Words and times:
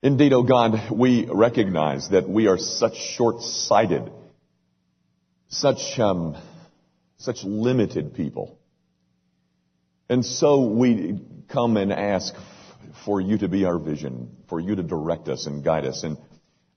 Indeed, 0.00 0.32
O 0.32 0.44
God, 0.44 0.92
we 0.92 1.26
recognize 1.28 2.10
that 2.10 2.28
we 2.28 2.46
are 2.46 2.56
such 2.56 2.96
short-sighted, 2.96 4.12
such, 5.48 5.98
um, 5.98 6.36
such 7.16 7.42
limited 7.42 8.14
people. 8.14 8.60
And 10.08 10.24
so 10.24 10.68
we 10.68 11.20
come 11.48 11.76
and 11.76 11.92
ask 11.92 12.32
for 13.04 13.20
you 13.20 13.38
to 13.38 13.48
be 13.48 13.64
our 13.64 13.78
vision, 13.78 14.36
for 14.48 14.60
you 14.60 14.76
to 14.76 14.84
direct 14.84 15.28
us 15.28 15.46
and 15.46 15.64
guide 15.64 15.84
us 15.84 16.04
and 16.04 16.16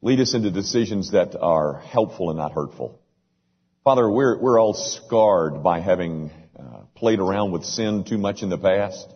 lead 0.02 0.20
us 0.20 0.34
into 0.34 0.50
decisions 0.50 1.12
that 1.12 1.40
are 1.40 1.78
helpful 1.78 2.32
and 2.32 2.40
not 2.40 2.54
hurtful. 2.54 3.00
Father, 3.84 4.10
we're, 4.10 4.40
we're 4.40 4.60
all 4.60 4.74
scarred 4.74 5.62
by 5.62 5.80
having 5.80 6.32
uh, 6.60 6.82
played 6.96 7.20
around 7.20 7.52
with 7.52 7.66
sin 7.66 8.04
too 8.04 8.18
much 8.18 8.42
in 8.42 8.50
the 8.50 8.58
past. 8.58 9.08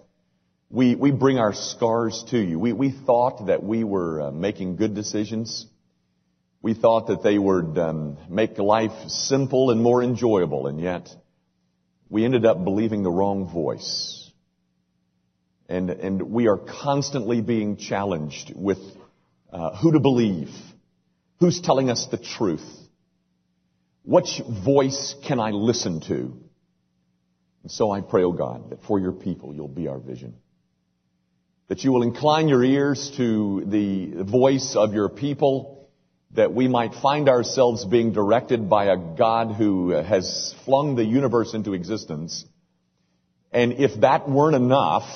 We, 0.69 0.95
we 0.95 1.11
bring 1.11 1.37
our 1.37 1.53
scars 1.53 2.23
to 2.29 2.39
you. 2.39 2.57
We, 2.57 2.73
we 2.73 2.91
thought 2.91 3.47
that 3.47 3.63
we 3.63 3.83
were 3.83 4.21
uh, 4.21 4.31
making 4.31 4.77
good 4.77 4.95
decisions. 4.95 5.67
We 6.61 6.73
thought 6.73 7.07
that 7.07 7.21
they 7.21 7.37
would 7.37 7.77
um, 7.77 8.17
make 8.29 8.57
life 8.57 9.09
simple 9.09 9.69
and 9.69 9.81
more 9.81 10.01
enjoyable, 10.01 10.65
and 10.65 10.81
yet 10.81 11.07
we 12.09 12.25
ended 12.25 12.45
up 12.45 12.63
believing 12.63 13.03
the 13.03 13.11
wrong 13.11 13.51
voice. 13.51 14.31
And, 15.69 15.91
and 15.91 16.21
we 16.31 16.47
are 16.47 16.57
constantly 16.57 17.41
being 17.41 17.77
challenged 17.77 18.51
with 18.55 18.79
uh, 19.51 19.75
who 19.77 19.91
to 19.91 19.99
believe, 19.99 20.49
who's 21.39 21.61
telling 21.61 21.91
us 21.91 22.07
the 22.09 22.17
truth, 22.17 22.67
which 24.03 24.41
voice 24.63 25.15
can 25.27 25.39
I 25.39 25.51
listen 25.51 26.01
to? 26.01 26.39
And 27.61 27.71
so 27.71 27.91
I 27.91 28.01
pray, 28.01 28.23
O 28.23 28.27
oh 28.27 28.31
God, 28.31 28.71
that 28.71 28.83
for 28.83 28.99
your 28.99 29.11
people 29.11 29.53
you'll 29.53 29.67
be 29.67 29.87
our 29.87 29.99
vision 29.99 30.35
that 31.67 31.83
you 31.83 31.91
will 31.91 32.03
incline 32.03 32.47
your 32.47 32.63
ears 32.63 33.11
to 33.17 33.63
the 33.65 34.23
voice 34.23 34.75
of 34.75 34.93
your 34.93 35.09
people, 35.09 35.89
that 36.31 36.53
we 36.53 36.67
might 36.67 36.93
find 36.93 37.27
ourselves 37.27 37.85
being 37.85 38.11
directed 38.13 38.69
by 38.69 38.85
a 38.85 38.97
God 38.97 39.55
who 39.55 39.89
has 39.89 40.53
flung 40.65 40.95
the 40.95 41.03
universe 41.03 41.53
into 41.53 41.73
existence. 41.73 42.45
And 43.51 43.73
if 43.73 44.01
that 44.01 44.29
weren't 44.29 44.55
enough, 44.55 45.09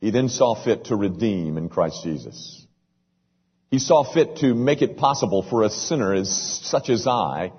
he 0.00 0.10
then 0.10 0.28
saw 0.28 0.54
fit 0.54 0.86
to 0.86 0.96
redeem 0.96 1.58
in 1.58 1.68
Christ 1.68 2.02
Jesus. 2.02 2.66
He 3.70 3.78
saw 3.78 4.02
fit 4.02 4.38
to 4.38 4.54
make 4.54 4.82
it 4.82 4.96
possible 4.96 5.42
for 5.48 5.62
a 5.62 5.70
sinner 5.70 6.12
as 6.14 6.60
such 6.64 6.88
as 6.88 7.06
I 7.06 7.52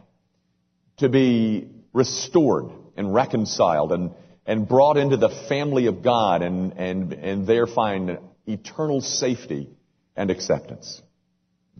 to 0.97 1.07
be 1.07 1.69
restored 1.93 2.71
and 2.97 3.13
reconciled 3.13 3.93
and 3.93 4.11
and 4.45 4.67
brought 4.67 4.97
into 4.97 5.17
the 5.17 5.29
family 5.47 5.85
of 5.85 6.03
God 6.03 6.41
and, 6.41 6.73
and, 6.77 7.13
and 7.13 7.47
there 7.47 7.67
find 7.67 8.17
eternal 8.45 9.01
safety 9.01 9.69
and 10.15 10.31
acceptance. 10.31 11.01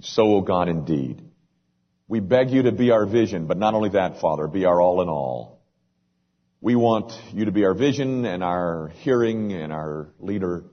So, 0.01 0.35
O 0.35 0.41
God, 0.41 0.69
indeed. 0.69 1.21
We 2.07 2.19
beg 2.19 2.51
you 2.51 2.63
to 2.63 2.71
be 2.71 2.91
our 2.91 3.05
vision, 3.05 3.47
but 3.47 3.57
not 3.57 3.73
only 3.73 3.89
that, 3.89 4.19
Father, 4.19 4.47
be 4.47 4.65
our 4.65 4.81
all 4.81 5.01
in 5.01 5.09
all. 5.09 5.61
We 6.59 6.75
want 6.75 7.13
you 7.33 7.45
to 7.45 7.51
be 7.51 7.65
our 7.65 7.73
vision 7.73 8.25
and 8.25 8.43
our 8.43 8.91
hearing 8.99 9.53
and 9.53 9.71
our 9.73 10.09
leader, 10.19 10.65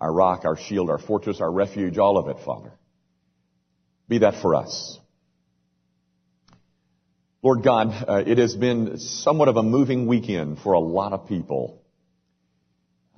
our 0.00 0.12
rock, 0.12 0.44
our 0.44 0.56
shield, 0.56 0.90
our 0.90 0.98
fortress, 0.98 1.40
our 1.40 1.50
refuge, 1.50 1.98
all 1.98 2.18
of 2.18 2.28
it, 2.28 2.44
Father. 2.44 2.72
Be 4.08 4.18
that 4.18 4.42
for 4.42 4.54
us. 4.54 4.98
Lord 7.44 7.64
God, 7.64 8.04
uh, 8.06 8.22
it 8.24 8.38
has 8.38 8.54
been 8.54 8.98
somewhat 8.98 9.48
of 9.48 9.56
a 9.56 9.64
moving 9.64 10.06
weekend 10.06 10.60
for 10.60 10.74
a 10.74 10.78
lot 10.78 11.12
of 11.12 11.26
people. 11.26 11.82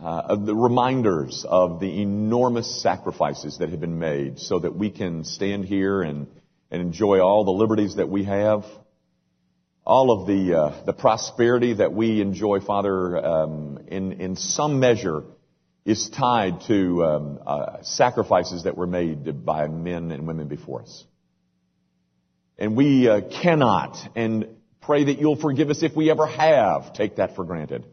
Uh, 0.03 0.36
the 0.36 0.55
reminders 0.55 1.44
of 1.47 1.78
the 1.78 2.00
enormous 2.00 2.80
sacrifices 2.80 3.58
that 3.58 3.69
have 3.69 3.80
been 3.80 3.98
made 3.98 4.39
so 4.39 4.61
that 4.61 4.75
we 4.75 4.89
can 4.89 5.25
stand 5.25 5.67
here 5.67 6.00
and, 6.00 6.27
and 6.70 6.80
enjoy 6.80 7.20
all 7.20 7.45
the 7.45 7.50
liberties 7.50 7.97
that 7.97 8.08
we 8.08 8.25
have. 8.25 8.64
All 9.84 10.11
of 10.11 10.27
the, 10.27 10.58
uh, 10.58 10.84
the 10.86 10.95
prosperity 10.95 11.74
that 11.74 11.92
we 11.92 12.23
enjoy, 12.23 12.61
Father, 12.61 13.23
um, 13.23 13.84
in, 13.89 14.13
in 14.13 14.36
some 14.36 14.80
measure 14.80 15.24
is 15.84 16.08
tied 16.08 16.63
to 16.68 17.05
um, 17.05 17.39
uh, 17.46 17.83
sacrifices 17.83 18.63
that 18.64 18.74
were 18.74 18.86
made 18.86 19.45
by 19.45 19.68
men 19.68 20.13
and 20.13 20.27
women 20.27 20.48
before 20.48 20.80
us. 20.80 21.05
And 22.58 22.76
we 22.76 23.08
uh, 23.08 23.20
cannot, 23.42 23.96
and 24.14 24.48
pray 24.80 25.04
that 25.04 25.18
you'll 25.18 25.40
forgive 25.40 25.70
us 25.70 25.82
if 25.82 25.96
we 25.96 26.10
ever 26.10 26.26
have, 26.26 26.92
take 26.92 27.16
that 27.16 27.34
for 27.34 27.44
granted. 27.44 27.84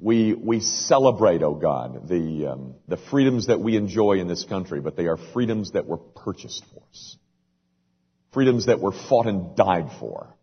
We, 0.00 0.32
we 0.34 0.60
celebrate, 0.60 1.42
oh 1.42 1.54
God, 1.54 2.08
the, 2.08 2.52
um, 2.52 2.74
the 2.86 2.96
freedoms 2.96 3.48
that 3.48 3.60
we 3.60 3.76
enjoy 3.76 4.14
in 4.14 4.28
this 4.28 4.44
country, 4.44 4.80
but 4.80 4.96
they 4.96 5.06
are 5.06 5.16
freedoms 5.16 5.72
that 5.72 5.86
were 5.86 5.98
purchased 5.98 6.64
for 6.72 6.82
us. 6.90 7.16
Freedoms 8.32 8.66
that 8.66 8.80
were 8.80 8.92
fought 8.92 9.26
and 9.26 9.56
died 9.56 9.90
for. 9.98 10.34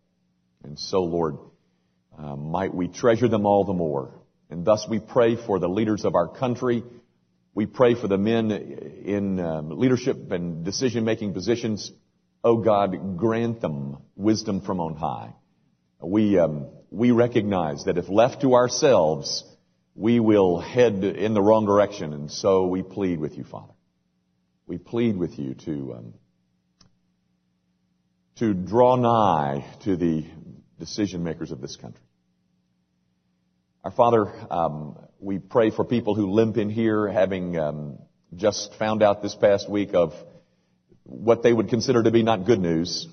And 0.62 0.78
so, 0.78 1.04
Lord, 1.04 1.38
uh, 2.18 2.36
might 2.36 2.74
we 2.74 2.88
treasure 2.88 3.28
them 3.28 3.46
all 3.46 3.64
the 3.64 3.72
more. 3.72 4.12
And 4.50 4.64
thus 4.64 4.86
we 4.88 5.00
pray 5.00 5.36
for 5.36 5.58
the 5.58 5.68
leaders 5.68 6.04
of 6.04 6.14
our 6.14 6.28
country. 6.28 6.82
We 7.54 7.66
pray 7.66 7.94
for 7.94 8.08
the 8.08 8.18
men 8.18 8.50
in 8.50 9.40
um, 9.40 9.70
leadership 9.70 10.30
and 10.30 10.64
decision-making 10.64 11.32
positions. 11.32 11.92
Oh 12.46 12.58
God, 12.58 13.16
grant 13.16 13.60
them 13.60 13.96
wisdom 14.14 14.60
from 14.60 14.78
on 14.78 14.94
high. 14.94 15.34
We, 16.00 16.38
um, 16.38 16.68
we 16.92 17.10
recognize 17.10 17.86
that 17.86 17.98
if 17.98 18.08
left 18.08 18.42
to 18.42 18.54
ourselves, 18.54 19.42
we 19.96 20.20
will 20.20 20.60
head 20.60 21.02
in 21.02 21.34
the 21.34 21.42
wrong 21.42 21.66
direction, 21.66 22.12
and 22.12 22.30
so 22.30 22.68
we 22.68 22.84
plead 22.84 23.18
with 23.18 23.36
you, 23.36 23.42
Father. 23.42 23.72
We 24.64 24.78
plead 24.78 25.16
with 25.16 25.40
you 25.40 25.54
to, 25.54 25.94
um, 25.94 26.14
to 28.36 28.54
draw 28.54 28.94
nigh 28.94 29.66
to 29.82 29.96
the 29.96 30.24
decision 30.78 31.24
makers 31.24 31.50
of 31.50 31.60
this 31.60 31.74
country. 31.74 32.04
Our 33.82 33.90
Father, 33.90 34.32
um, 34.52 34.96
we 35.18 35.40
pray 35.40 35.70
for 35.70 35.84
people 35.84 36.14
who 36.14 36.30
limp 36.30 36.58
in 36.58 36.70
here, 36.70 37.08
having 37.08 37.58
um, 37.58 37.98
just 38.36 38.72
found 38.78 39.02
out 39.02 39.20
this 39.20 39.34
past 39.34 39.68
week 39.68 39.94
of 39.94 40.14
what 41.06 41.42
they 41.42 41.52
would 41.52 41.68
consider 41.68 42.02
to 42.02 42.10
be 42.10 42.22
not 42.22 42.44
good 42.44 42.60
news. 42.60 43.06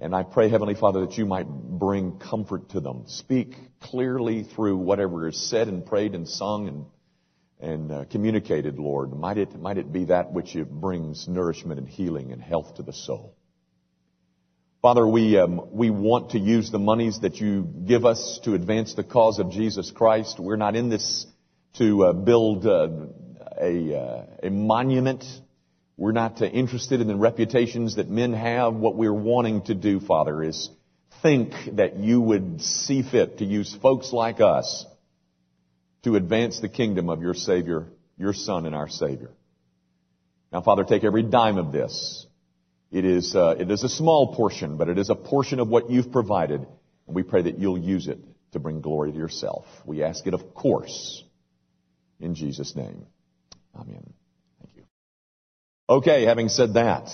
And 0.00 0.14
I 0.14 0.24
pray, 0.24 0.48
Heavenly 0.48 0.74
Father, 0.74 1.06
that 1.06 1.16
you 1.16 1.24
might 1.24 1.48
bring 1.48 2.18
comfort 2.18 2.70
to 2.70 2.80
them. 2.80 3.04
Speak 3.06 3.54
clearly 3.80 4.42
through 4.42 4.76
whatever 4.76 5.28
is 5.28 5.48
said 5.48 5.68
and 5.68 5.86
prayed 5.86 6.14
and 6.14 6.28
sung 6.28 6.68
and, 6.68 6.86
and 7.60 7.92
uh, 7.92 8.04
communicated, 8.10 8.78
Lord. 8.78 9.12
Might 9.12 9.38
it, 9.38 9.58
might 9.58 9.78
it 9.78 9.92
be 9.92 10.06
that 10.06 10.32
which 10.32 10.56
brings 10.68 11.28
nourishment 11.28 11.78
and 11.78 11.88
healing 11.88 12.32
and 12.32 12.42
health 12.42 12.74
to 12.76 12.82
the 12.82 12.92
soul. 12.92 13.36
Father, 14.82 15.06
we, 15.06 15.38
um, 15.38 15.68
we 15.70 15.88
want 15.88 16.32
to 16.32 16.38
use 16.38 16.70
the 16.70 16.78
monies 16.78 17.20
that 17.20 17.36
you 17.36 17.62
give 17.86 18.04
us 18.04 18.40
to 18.44 18.54
advance 18.54 18.94
the 18.94 19.04
cause 19.04 19.38
of 19.38 19.50
Jesus 19.50 19.90
Christ. 19.90 20.38
We're 20.38 20.56
not 20.56 20.76
in 20.76 20.90
this 20.90 21.26
to 21.78 22.04
uh, 22.04 22.12
build 22.12 22.66
uh, 22.66 22.88
a, 23.58 23.96
uh, 23.96 24.26
a 24.42 24.50
monument 24.50 25.24
we're 25.96 26.12
not 26.12 26.40
uh, 26.42 26.46
interested 26.46 27.00
in 27.00 27.06
the 27.06 27.16
reputations 27.16 27.96
that 27.96 28.08
men 28.08 28.32
have. 28.32 28.74
What 28.74 28.96
we're 28.96 29.12
wanting 29.12 29.62
to 29.62 29.74
do, 29.74 30.00
Father, 30.00 30.42
is 30.42 30.70
think 31.22 31.52
that 31.72 31.96
you 31.96 32.20
would 32.20 32.60
see 32.60 33.02
fit 33.02 33.38
to 33.38 33.44
use 33.44 33.74
folks 33.80 34.12
like 34.12 34.40
us 34.40 34.84
to 36.02 36.16
advance 36.16 36.60
the 36.60 36.68
kingdom 36.68 37.08
of 37.08 37.22
your 37.22 37.34
Savior, 37.34 37.86
your 38.18 38.32
Son 38.32 38.66
and 38.66 38.74
our 38.74 38.88
Savior. 38.88 39.30
Now, 40.52 40.60
Father, 40.60 40.84
take 40.84 41.04
every 41.04 41.22
dime 41.22 41.58
of 41.58 41.72
this. 41.72 42.26
It 42.92 43.04
is, 43.04 43.34
uh, 43.34 43.56
it 43.58 43.70
is 43.70 43.82
a 43.82 43.88
small 43.88 44.34
portion, 44.34 44.76
but 44.76 44.88
it 44.88 44.98
is 44.98 45.10
a 45.10 45.14
portion 45.14 45.58
of 45.58 45.68
what 45.68 45.90
you've 45.90 46.12
provided, 46.12 46.60
and 47.06 47.16
we 47.16 47.22
pray 47.22 47.42
that 47.42 47.58
you'll 47.58 47.78
use 47.78 48.06
it 48.06 48.18
to 48.52 48.60
bring 48.60 48.80
glory 48.80 49.10
to 49.10 49.18
yourself. 49.18 49.66
We 49.84 50.04
ask 50.04 50.26
it, 50.26 50.34
of 50.34 50.54
course, 50.54 51.24
in 52.20 52.34
Jesus' 52.34 52.76
name. 52.76 53.06
Amen. 53.74 54.12
Okay, 55.86 56.24
having 56.24 56.48
said 56.48 56.74
that, 56.74 57.10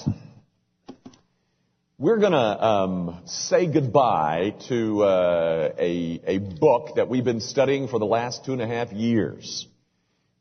we're 1.98 2.18
going 2.18 2.30
to 2.30 2.38
um, 2.38 3.20
say 3.24 3.66
goodbye 3.66 4.54
to 4.68 5.02
uh, 5.02 5.72
a, 5.76 6.20
a 6.24 6.38
book 6.38 6.94
that 6.94 7.08
we've 7.08 7.24
been 7.24 7.40
studying 7.40 7.88
for 7.88 7.98
the 7.98 8.06
last 8.06 8.44
two 8.44 8.52
and 8.52 8.62
a 8.62 8.68
half 8.68 8.92
years. 8.92 9.66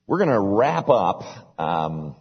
We're 0.05 0.19
going 0.19 0.29
to 0.29 0.39
wrap 0.39 0.89
up 0.89 1.23
um, 1.57 2.15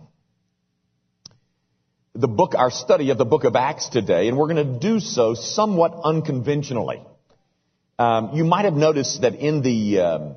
the 2.15 2.27
book, 2.27 2.55
our 2.57 2.71
study 2.71 3.11
of 3.11 3.19
the 3.19 3.27
book 3.27 3.45
of 3.45 3.55
Acts 3.55 3.91
today, 3.91 4.29
and 4.29 4.39
we're 4.39 4.49
going 4.49 4.67
to 4.67 4.79
do 4.79 5.01
so 5.01 5.35
somewhat 5.35 5.93
unconventionally. 6.05 7.03
Um, 7.99 8.31
you 8.33 8.45
might 8.45 8.65
have 8.65 8.73
noticed 8.73 9.21
that 9.21 9.35
in 9.35 9.61
the 9.61 10.01
um, 10.01 10.37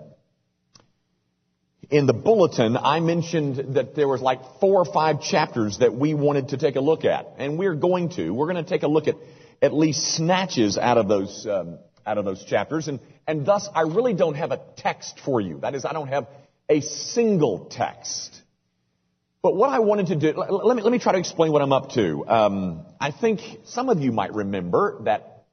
in 1.92 2.06
the 2.06 2.14
bulletin, 2.14 2.78
I 2.78 3.02
mentioned 3.02 3.76
that 3.76 3.96
there 3.96 4.08
was 4.08 4.22
like 4.22 4.60
four 4.62 4.80
or 4.80 4.86
five 4.86 5.22
chapters 5.22 5.80
that 5.80 5.94
we 5.94 6.14
wanted 6.14 6.50
to 6.50 6.58
take 6.58 6.78
a 6.78 6.82
look 6.82 7.04
at, 7.04 7.28
and 7.38 7.60
we're 7.60 7.76
going 7.76 8.10
to. 8.12 8.32
We're 8.32 8.52
going 8.52 8.64
to 8.64 8.70
take 8.70 8.84
a 8.84 8.88
look 8.88 9.08
at 9.08 9.16
at 9.62 9.74
least 9.74 10.16
snatches 10.16 10.78
out 10.78 10.98
of 10.98 11.10
those 11.10 11.46
um, 11.46 11.80
out 12.06 12.18
of 12.18 12.24
those 12.24 12.44
chapters, 12.46 12.88
and 12.88 13.02
and 13.28 13.46
thus 13.46 13.68
I 13.76 13.82
really 13.82 14.14
don't 14.14 14.36
have 14.36 14.52
a 14.52 14.62
text 14.78 15.20
for 15.20 15.42
you. 15.42 15.60
That 15.60 15.76
is, 15.76 15.84
I 15.84 15.92
don't 15.92 16.08
have 16.08 16.28
a 16.70 16.80
single 16.80 17.66
text. 17.66 18.42
But 19.44 19.56
what 19.56 19.70
I 19.70 19.80
wanted 19.80 20.08
to 20.08 20.16
do, 20.16 20.34
let 20.38 20.78
me, 20.78 20.84
let 20.84 20.92
me 20.92 21.00
try 21.00 21.14
to 21.14 21.18
explain 21.18 21.52
what 21.52 21.64
I'm 21.64 21.74
up 21.74 21.92
to. 21.94 22.26
Um, 22.28 22.86
I 23.00 23.10
think 23.10 23.42
some 23.66 23.90
of 23.90 24.00
you 24.00 24.12
might 24.12 24.34
remember 24.34 25.02
that 25.06 25.46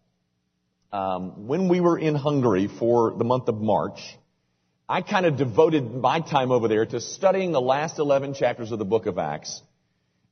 um, 0.93 1.47
when 1.47 1.69
we 1.69 1.81
were 1.81 1.99
in 1.99 2.15
Hungary 2.15 2.69
for 2.69 3.15
the 3.17 3.25
month 3.25 3.49
of 3.49 3.61
March, 3.61 3.99
I 4.89 5.03
kind 5.03 5.27
of 5.27 5.37
devoted 5.37 5.95
my 5.95 6.21
time 6.21 6.51
over 6.51 6.67
there 6.67 6.87
to 6.87 7.01
studying 7.01 7.53
the 7.53 7.61
last 7.61 7.99
11 7.99 8.33
chapters 8.33 8.73
of 8.73 8.79
the 8.79 8.87
book 8.87 9.05
of 9.05 9.19
Acts 9.19 9.61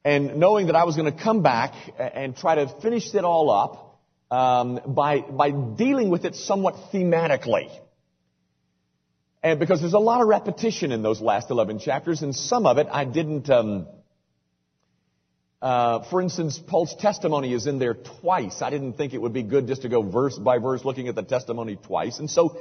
and 0.03 0.37
knowing 0.37 0.69
that 0.69 0.77
I 0.77 0.85
was 0.85 0.97
going 0.97 1.13
to 1.13 1.23
come 1.23 1.43
back 1.43 1.75
and 1.99 2.35
try 2.35 2.55
to 2.55 2.69
finish 2.81 3.15
it 3.15 3.25
all 3.25 3.51
up 3.51 4.01
um, 4.31 4.81
by, 4.87 5.21
by 5.21 5.51
dealing 5.51 6.09
with 6.09 6.25
it 6.25 6.35
somewhat 6.37 6.75
thematically. 6.91 7.69
And 9.43 9.61
because 9.61 9.81
there's 9.81 9.93
a 9.93 9.99
lot 9.99 10.23
of 10.23 10.29
repetition 10.29 10.91
in 10.91 11.03
those 11.03 11.21
last 11.21 11.51
11 11.51 11.81
chapters, 11.81 12.23
and 12.23 12.35
some 12.35 12.65
of 12.65 12.79
it 12.79 12.87
I 12.91 13.05
didn't, 13.05 13.51
um, 13.51 13.87
uh, 15.61 16.09
for 16.09 16.23
instance, 16.23 16.59
Paul's 16.59 16.95
testimony 16.99 17.53
is 17.53 17.67
in 17.67 17.79
there 17.79 17.95
twice. 17.95 18.63
I 18.63 18.71
didn't 18.71 18.95
think 18.95 19.13
it 19.13 19.21
would 19.21 19.35
be 19.35 19.43
good 19.43 19.67
just 19.67 19.83
to 19.83 19.91
go 19.91 20.01
verse 20.01 20.39
by 20.39 20.59
verse 20.59 20.83
looking 20.85 21.09
at 21.09 21.15
the 21.15 21.23
testimony 21.23 21.77
twice. 21.77 22.21
And 22.21 22.31
so 22.31 22.59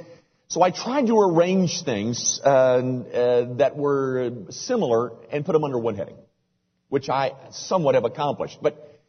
so 0.48 0.62
I 0.62 0.70
tried 0.70 1.08
to 1.08 1.18
arrange 1.18 1.82
things 1.82 2.40
uh, 2.44 2.48
uh, 2.48 3.54
that 3.56 3.76
were 3.76 4.32
similar 4.50 5.12
and 5.30 5.44
put 5.44 5.52
them 5.52 5.64
under 5.64 5.78
one 5.78 5.96
heading, 5.96 6.16
which 6.88 7.08
I 7.08 7.32
somewhat 7.50 7.96
have 7.96 8.04
accomplished. 8.04 8.58
But 8.62 9.00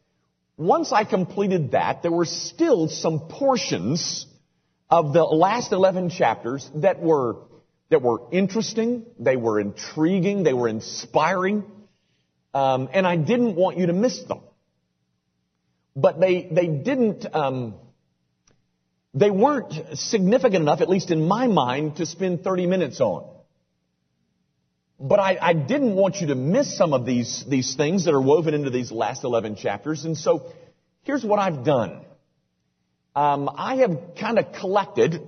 once 0.56 0.90
I 0.90 1.04
completed 1.04 1.72
that, 1.72 2.02
there 2.02 2.10
were 2.10 2.24
still 2.24 2.88
some 2.88 3.28
portions 3.28 4.26
of 4.90 5.12
the 5.12 5.22
last 5.22 5.70
11 5.72 6.10
chapters 6.10 6.68
that 6.76 7.00
were 7.00 7.36
that 7.90 8.02
were 8.02 8.20
interesting, 8.32 9.06
they 9.18 9.36
were 9.36 9.60
intriguing, 9.60 10.42
they 10.42 10.52
were 10.52 10.68
inspiring, 10.68 11.64
um, 12.52 12.90
and 12.92 13.06
I 13.06 13.16
didn't 13.16 13.54
want 13.54 13.78
you 13.78 13.86
to 13.86 13.94
miss 13.94 14.22
them. 14.24 14.40
But 15.94 16.20
they 16.20 16.48
they 16.50 16.66
didn't. 16.66 17.26
Um, 17.32 17.74
they 19.14 19.30
weren't 19.30 19.72
significant 19.94 20.62
enough, 20.62 20.80
at 20.80 20.88
least 20.88 21.10
in 21.10 21.26
my 21.26 21.46
mind, 21.46 21.96
to 21.96 22.06
spend 22.06 22.44
30 22.44 22.66
minutes 22.66 23.00
on. 23.00 23.28
But 25.00 25.20
I, 25.20 25.38
I, 25.40 25.52
didn't 25.52 25.94
want 25.94 26.16
you 26.16 26.26
to 26.28 26.34
miss 26.34 26.76
some 26.76 26.92
of 26.92 27.06
these, 27.06 27.44
these 27.48 27.76
things 27.76 28.04
that 28.06 28.14
are 28.14 28.20
woven 28.20 28.52
into 28.52 28.70
these 28.70 28.90
last 28.90 29.22
11 29.22 29.54
chapters. 29.54 30.04
And 30.04 30.16
so 30.16 30.52
here's 31.02 31.24
what 31.24 31.38
I've 31.38 31.64
done. 31.64 32.04
Um, 33.14 33.48
I 33.54 33.76
have 33.76 33.96
kind 34.18 34.38
of 34.40 34.52
collected 34.52 35.22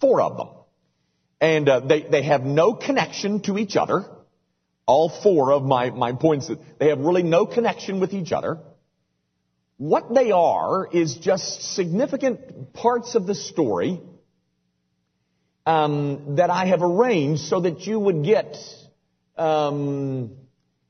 four 0.00 0.22
of 0.22 0.36
them. 0.38 0.48
And 1.38 1.68
uh, 1.68 1.80
they, 1.80 2.02
they 2.02 2.22
have 2.22 2.42
no 2.44 2.72
connection 2.72 3.40
to 3.42 3.58
each 3.58 3.76
other. 3.76 4.06
All 4.86 5.10
four 5.10 5.52
of 5.52 5.62
my, 5.62 5.90
my 5.90 6.12
points, 6.12 6.50
they 6.78 6.88
have 6.88 6.98
really 7.00 7.22
no 7.22 7.44
connection 7.44 8.00
with 8.00 8.14
each 8.14 8.32
other. 8.32 8.58
What 9.78 10.14
they 10.14 10.30
are 10.32 10.88
is 10.90 11.16
just 11.16 11.74
significant 11.74 12.72
parts 12.72 13.14
of 13.14 13.26
the 13.26 13.34
story 13.34 14.00
um, 15.66 16.36
that 16.36 16.48
I 16.50 16.66
have 16.66 16.82
arranged 16.82 17.42
so 17.42 17.60
that 17.60 17.86
you 17.86 17.98
would 17.98 18.24
get 18.24 18.56
um, 19.36 20.30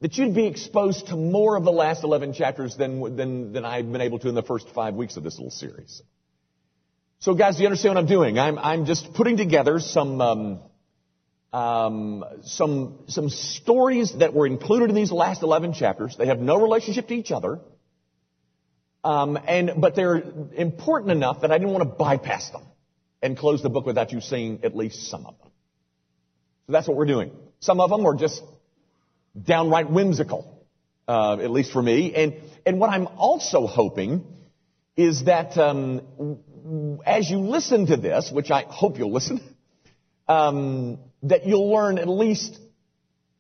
that 0.01 0.17
you'd 0.19 0.35
be 0.35 0.47
exposed 0.47 1.09
to 1.09 1.17
more 1.17 1.57
of 1.57 1.65
the 1.65 1.73
last 1.73 2.05
11 2.05 2.35
chapters 2.35 2.77
than, 2.77 3.17
than, 3.17 3.53
than 3.53 3.65
I've 3.65 3.91
been 3.91 4.03
able 4.03 4.19
to 4.21 4.29
in 4.29 4.35
the 4.35 4.43
first 4.43 4.69
five 4.71 4.95
weeks 4.95 5.17
of 5.17 5.25
this 5.25 5.37
little 5.39 5.51
series. 5.51 6.03
So 7.19 7.35
guys, 7.35 7.57
do 7.57 7.63
you 7.63 7.69
understand 7.69 7.95
what 7.95 8.03
I'm 8.03 8.07
doing? 8.07 8.39
I'm, 8.39 8.59
I'm 8.59 8.85
just 8.85 9.15
putting 9.15 9.39
together 9.39 9.81
some, 9.81 10.21
um, 10.21 10.61
um, 11.53 12.25
some, 12.43 12.99
some 13.09 13.31
stories 13.31 14.13
that 14.19 14.35
were 14.35 14.47
included 14.47 14.91
in 14.91 14.95
these 14.95 15.11
last 15.11 15.43
11 15.43 15.73
chapters. 15.73 16.15
They 16.17 16.27
have 16.27 16.41
no 16.41 16.61
relationship 16.61 17.09
to 17.09 17.15
each 17.15 17.33
other. 17.33 17.61
Um, 19.07 19.39
and, 19.47 19.75
but 19.77 19.95
they're 19.95 20.17
important 20.57 21.13
enough 21.13 21.43
that 21.43 21.53
I 21.53 21.59
didn't 21.59 21.73
want 21.73 21.89
to 21.89 21.97
bypass 21.97 22.51
them 22.51 22.63
and 23.23 23.39
close 23.39 23.63
the 23.63 23.69
book 23.71 23.87
without 23.87 24.11
you 24.11 24.21
seeing 24.21 24.65
at 24.65 24.77
least 24.77 25.09
some 25.09 25.27
of 25.27 25.39
them. 25.39 25.49
So 26.67 26.73
that's 26.73 26.89
what 26.89 26.97
we're 26.97 27.07
doing. 27.07 27.31
Some 27.61 27.79
of 27.79 27.89
them 27.91 28.05
are 28.05 28.17
just 28.17 28.43
downright 29.41 29.89
whimsical, 29.89 30.61
uh, 31.07 31.39
at 31.41 31.53
least 31.53 31.71
for 31.71 31.81
me. 31.81 32.17
And, 32.17 32.35
and 32.67 32.81
what 32.81 32.91
I'm 32.91 33.07
also 33.07 33.69
hoping 33.69 34.25
is 34.97 35.27
that 35.27 35.57
um, 35.57 37.01
as 37.07 37.31
you 37.31 37.39
listen 37.39 37.87
to 37.87 37.97
this, 37.97 38.33
which 38.33 38.51
I 38.51 38.63
hope 38.63 38.99
you'll 38.99 39.13
listen, 39.13 39.41
um, 40.29 40.99
that 41.23 41.47
you'll 41.47 41.71
learn 41.71 41.99
at 41.99 42.09
least, 42.09 42.59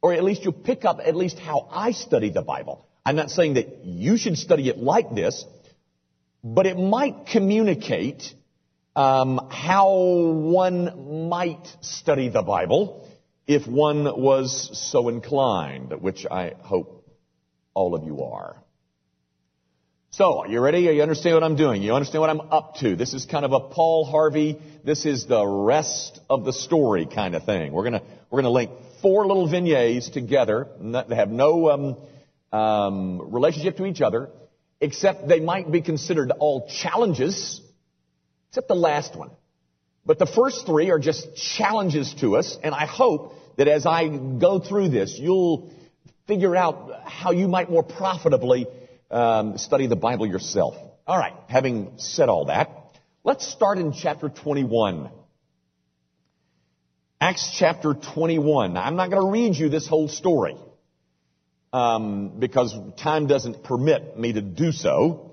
or 0.01 0.13
at 0.13 0.23
least 0.23 0.45
you'll 0.45 0.53
pick 0.53 0.85
up 0.85 1.01
at 1.05 1.17
least 1.17 1.41
how 1.41 1.67
I 1.73 1.91
study 1.91 2.31
the 2.31 2.43
Bible. 2.43 2.87
I'm 3.05 3.17
not 3.17 3.31
saying 3.31 3.55
that 3.55 3.85
you 3.85 4.17
should 4.17 4.37
study 4.37 4.69
it 4.69 4.79
like 4.79 5.15
this, 5.15 5.45
but 6.54 6.64
it 6.64 6.78
might 6.78 7.26
communicate 7.26 8.32
um, 8.94 9.48
how 9.50 9.90
one 9.90 11.28
might 11.28 11.66
study 11.81 12.28
the 12.28 12.43
Bible 12.43 13.08
if 13.48 13.66
one 13.66 14.04
was 14.04 14.70
so 14.90 15.08
inclined, 15.08 15.93
which 16.00 16.25
I 16.25 16.54
hope 16.60 17.04
all 17.75 17.96
of 17.96 18.04
you 18.04 18.22
are. 18.22 18.62
So, 20.10 20.38
are 20.38 20.48
you 20.48 20.60
ready? 20.60 20.82
You 20.82 21.02
understand 21.02 21.34
what 21.34 21.43
I'm 21.43 21.56
doing? 21.56 21.82
You 21.82 21.94
understand 21.94 22.20
what 22.20 22.31
I'm 22.31 22.40
up 22.52 22.76
to? 22.76 22.94
This 22.94 23.12
is 23.12 23.26
kind 23.26 23.44
of 23.44 23.52
a 23.52 23.60
Paul 23.60 24.04
Harvey, 24.04 24.60
this 24.84 25.04
is 25.04 25.26
the 25.26 25.44
rest 25.44 26.20
of 26.31 26.44
the 26.44 26.52
story 26.52 27.06
kind 27.06 27.34
of 27.34 27.44
thing. 27.44 27.72
We're 27.72 27.84
gonna, 27.84 28.02
we're 28.31 28.43
gonna 28.43 28.54
link 28.54 28.70
four 29.02 29.26
little 29.26 29.48
vignettes 29.48 30.10
together 30.10 30.69
that 30.81 31.10
have 31.10 31.28
no 31.28 31.70
um, 31.70 31.96
um, 32.58 33.32
relationship 33.32 33.78
to 33.78 33.87
each 33.87 34.00
other 34.00 34.31
except 34.81 35.28
they 35.28 35.40
might 35.40 35.70
be 35.70 35.81
considered 35.81 36.31
all 36.31 36.69
challenges, 36.69 37.61
except 38.49 38.69
the 38.69 38.75
last 38.75 39.17
one. 39.17 39.31
But 40.05 40.19
the 40.19 40.26
first 40.26 40.67
three 40.67 40.90
are 40.90 40.99
just 40.99 41.34
challenges 41.34 42.14
to 42.20 42.37
us, 42.37 42.56
and 42.62 42.75
I 42.75 42.87
hope 42.87 43.34
that 43.56 43.69
as 43.69 43.87
I 43.87 44.08
go 44.08 44.61
through 44.61 44.90
this, 44.90 45.19
you'll 45.19 45.73
figure 46.26 46.55
out 46.55 47.02
how 47.05 47.32
you 47.32 47.49
might 47.49 47.70
more 47.70 47.82
profitably 47.82 48.67
um, 49.11 49.58
study 49.58 49.87
the 49.87 49.96
Bible 49.96 50.26
yourself. 50.26 50.75
All 51.06 51.19
right, 51.19 51.34
having 51.49 51.93
said 51.99 52.29
all 52.29 52.46
that, 52.46 52.70
let's 53.25 53.46
start 53.46 53.79
in 53.79 53.93
chapter 53.93 54.29
21. 54.29 55.11
Acts 57.20 57.56
chapter 57.58 57.94
21. 57.94 58.76
I'm 58.76 58.96
not 58.96 59.11
going 59.11 59.25
to 59.25 59.31
read 59.31 59.56
you 59.56 59.69
this 59.69 59.88
whole 59.88 60.08
story 60.08 60.56
um, 61.76 62.32
because 62.38 62.74
time 62.96 63.27
doesn't 63.27 63.62
permit 63.62 64.19
me 64.19 64.32
to 64.32 64.41
do 64.41 64.72
so. 64.72 65.32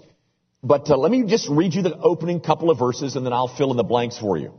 But 0.61 0.89
uh, 0.89 0.97
let 0.97 1.09
me 1.09 1.23
just 1.23 1.47
read 1.47 1.73
you 1.73 1.81
the 1.81 1.97
opening 1.97 2.41
couple 2.41 2.69
of 2.69 2.77
verses 2.77 3.15
and 3.15 3.25
then 3.25 3.31
I'll 3.31 3.55
fill 3.55 3.71
in 3.71 3.77
the 3.77 3.83
blanks 3.83 4.17
for 4.17 4.37
you. 4.37 4.53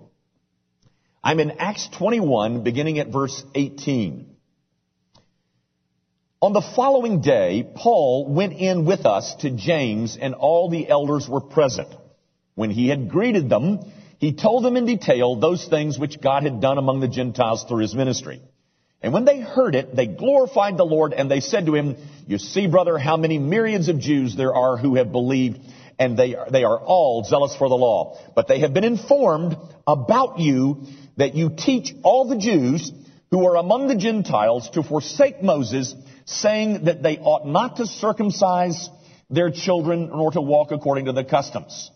I'm 1.22 1.40
in 1.40 1.52
Acts 1.52 1.88
21, 1.98 2.62
beginning 2.62 2.98
at 3.00 3.08
verse 3.08 3.44
18. 3.54 4.34
On 6.40 6.52
the 6.54 6.62
following 6.74 7.20
day, 7.20 7.70
Paul 7.74 8.32
went 8.32 8.54
in 8.54 8.86
with 8.86 9.04
us 9.04 9.34
to 9.40 9.50
James 9.50 10.16
and 10.18 10.34
all 10.34 10.70
the 10.70 10.88
elders 10.88 11.28
were 11.28 11.40
present. 11.42 11.88
When 12.54 12.70
he 12.70 12.88
had 12.88 13.10
greeted 13.10 13.50
them, 13.50 13.80
he 14.18 14.32
told 14.32 14.64
them 14.64 14.78
in 14.78 14.86
detail 14.86 15.36
those 15.36 15.66
things 15.66 15.98
which 15.98 16.20
God 16.20 16.44
had 16.44 16.62
done 16.62 16.78
among 16.78 17.00
the 17.00 17.08
Gentiles 17.08 17.64
through 17.68 17.80
his 17.80 17.94
ministry. 17.94 18.40
And 19.04 19.12
when 19.12 19.26
they 19.26 19.38
heard 19.38 19.74
it, 19.74 19.94
they 19.94 20.06
glorified 20.06 20.78
the 20.78 20.86
Lord 20.86 21.12
and 21.12 21.30
they 21.30 21.40
said 21.40 21.66
to 21.66 21.74
him, 21.74 21.96
you 22.26 22.38
see, 22.38 22.66
brother, 22.66 22.96
how 22.96 23.18
many 23.18 23.38
myriads 23.38 23.90
of 23.90 23.98
Jews 23.98 24.34
there 24.34 24.54
are 24.54 24.78
who 24.78 24.94
have 24.94 25.12
believed 25.12 25.60
and 25.98 26.18
they 26.18 26.34
are, 26.34 26.50
they 26.50 26.64
are 26.64 26.78
all 26.78 27.22
zealous 27.22 27.54
for 27.54 27.68
the 27.68 27.74
law. 27.74 28.18
But 28.34 28.48
they 28.48 28.60
have 28.60 28.72
been 28.72 28.82
informed 28.82 29.58
about 29.86 30.38
you 30.38 30.86
that 31.18 31.34
you 31.34 31.50
teach 31.54 31.92
all 32.02 32.30
the 32.30 32.38
Jews 32.38 32.90
who 33.30 33.46
are 33.46 33.56
among 33.56 33.88
the 33.88 33.94
Gentiles 33.94 34.70
to 34.70 34.82
forsake 34.82 35.42
Moses, 35.42 35.94
saying 36.24 36.84
that 36.86 37.02
they 37.02 37.18
ought 37.18 37.46
not 37.46 37.76
to 37.76 37.86
circumcise 37.86 38.88
their 39.28 39.50
children 39.50 40.08
nor 40.14 40.30
to 40.30 40.40
walk 40.40 40.72
according 40.72 41.04
to 41.04 41.12
the 41.12 41.24
customs. 41.24 41.90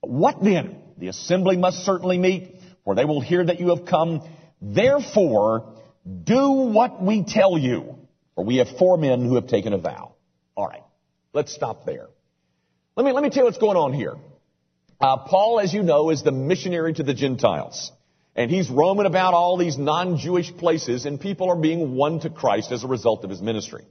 What 0.00 0.42
then? 0.42 0.78
The 0.96 1.08
assembly 1.08 1.58
must 1.58 1.84
certainly 1.84 2.16
meet, 2.16 2.54
for 2.82 2.94
they 2.94 3.04
will 3.04 3.20
hear 3.20 3.44
that 3.44 3.60
you 3.60 3.76
have 3.76 3.84
come. 3.84 4.22
Therefore, 4.62 5.74
do 6.06 6.50
what 6.50 7.02
we 7.02 7.24
tell 7.24 7.58
you, 7.58 7.96
for 8.34 8.44
we 8.44 8.56
have 8.56 8.68
four 8.78 8.96
men 8.96 9.24
who 9.24 9.34
have 9.34 9.46
taken 9.46 9.72
a 9.72 9.78
vow. 9.78 10.14
All 10.56 10.66
right, 10.66 10.84
let's 11.32 11.54
stop 11.54 11.84
there. 11.86 12.08
Let 12.96 13.06
me, 13.06 13.12
let 13.12 13.22
me 13.22 13.30
tell 13.30 13.42
you 13.42 13.44
what's 13.44 13.58
going 13.58 13.76
on 13.76 13.92
here. 13.92 14.16
Uh, 15.00 15.16
Paul, 15.16 15.60
as 15.60 15.72
you 15.72 15.82
know, 15.82 16.10
is 16.10 16.22
the 16.22 16.32
missionary 16.32 16.92
to 16.94 17.02
the 17.02 17.14
Gentiles. 17.14 17.92
And 18.36 18.50
he's 18.50 18.70
roaming 18.70 19.06
about 19.06 19.34
all 19.34 19.56
these 19.56 19.76
non-Jewish 19.76 20.56
places 20.56 21.04
and 21.04 21.20
people 21.20 21.50
are 21.50 21.56
being 21.56 21.94
won 21.94 22.20
to 22.20 22.30
Christ 22.30 22.70
as 22.70 22.84
a 22.84 22.86
result 22.86 23.24
of 23.24 23.30
his 23.30 23.42
ministry. 23.42 23.84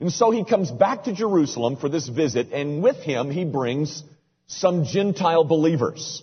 And 0.00 0.12
so 0.12 0.30
he 0.30 0.44
comes 0.44 0.70
back 0.70 1.04
to 1.04 1.12
Jerusalem 1.12 1.76
for 1.76 1.88
this 1.88 2.08
visit 2.08 2.52
and 2.52 2.82
with 2.82 2.96
him 2.96 3.30
he 3.30 3.44
brings 3.44 4.02
some 4.46 4.84
Gentile 4.84 5.44
believers. 5.44 6.22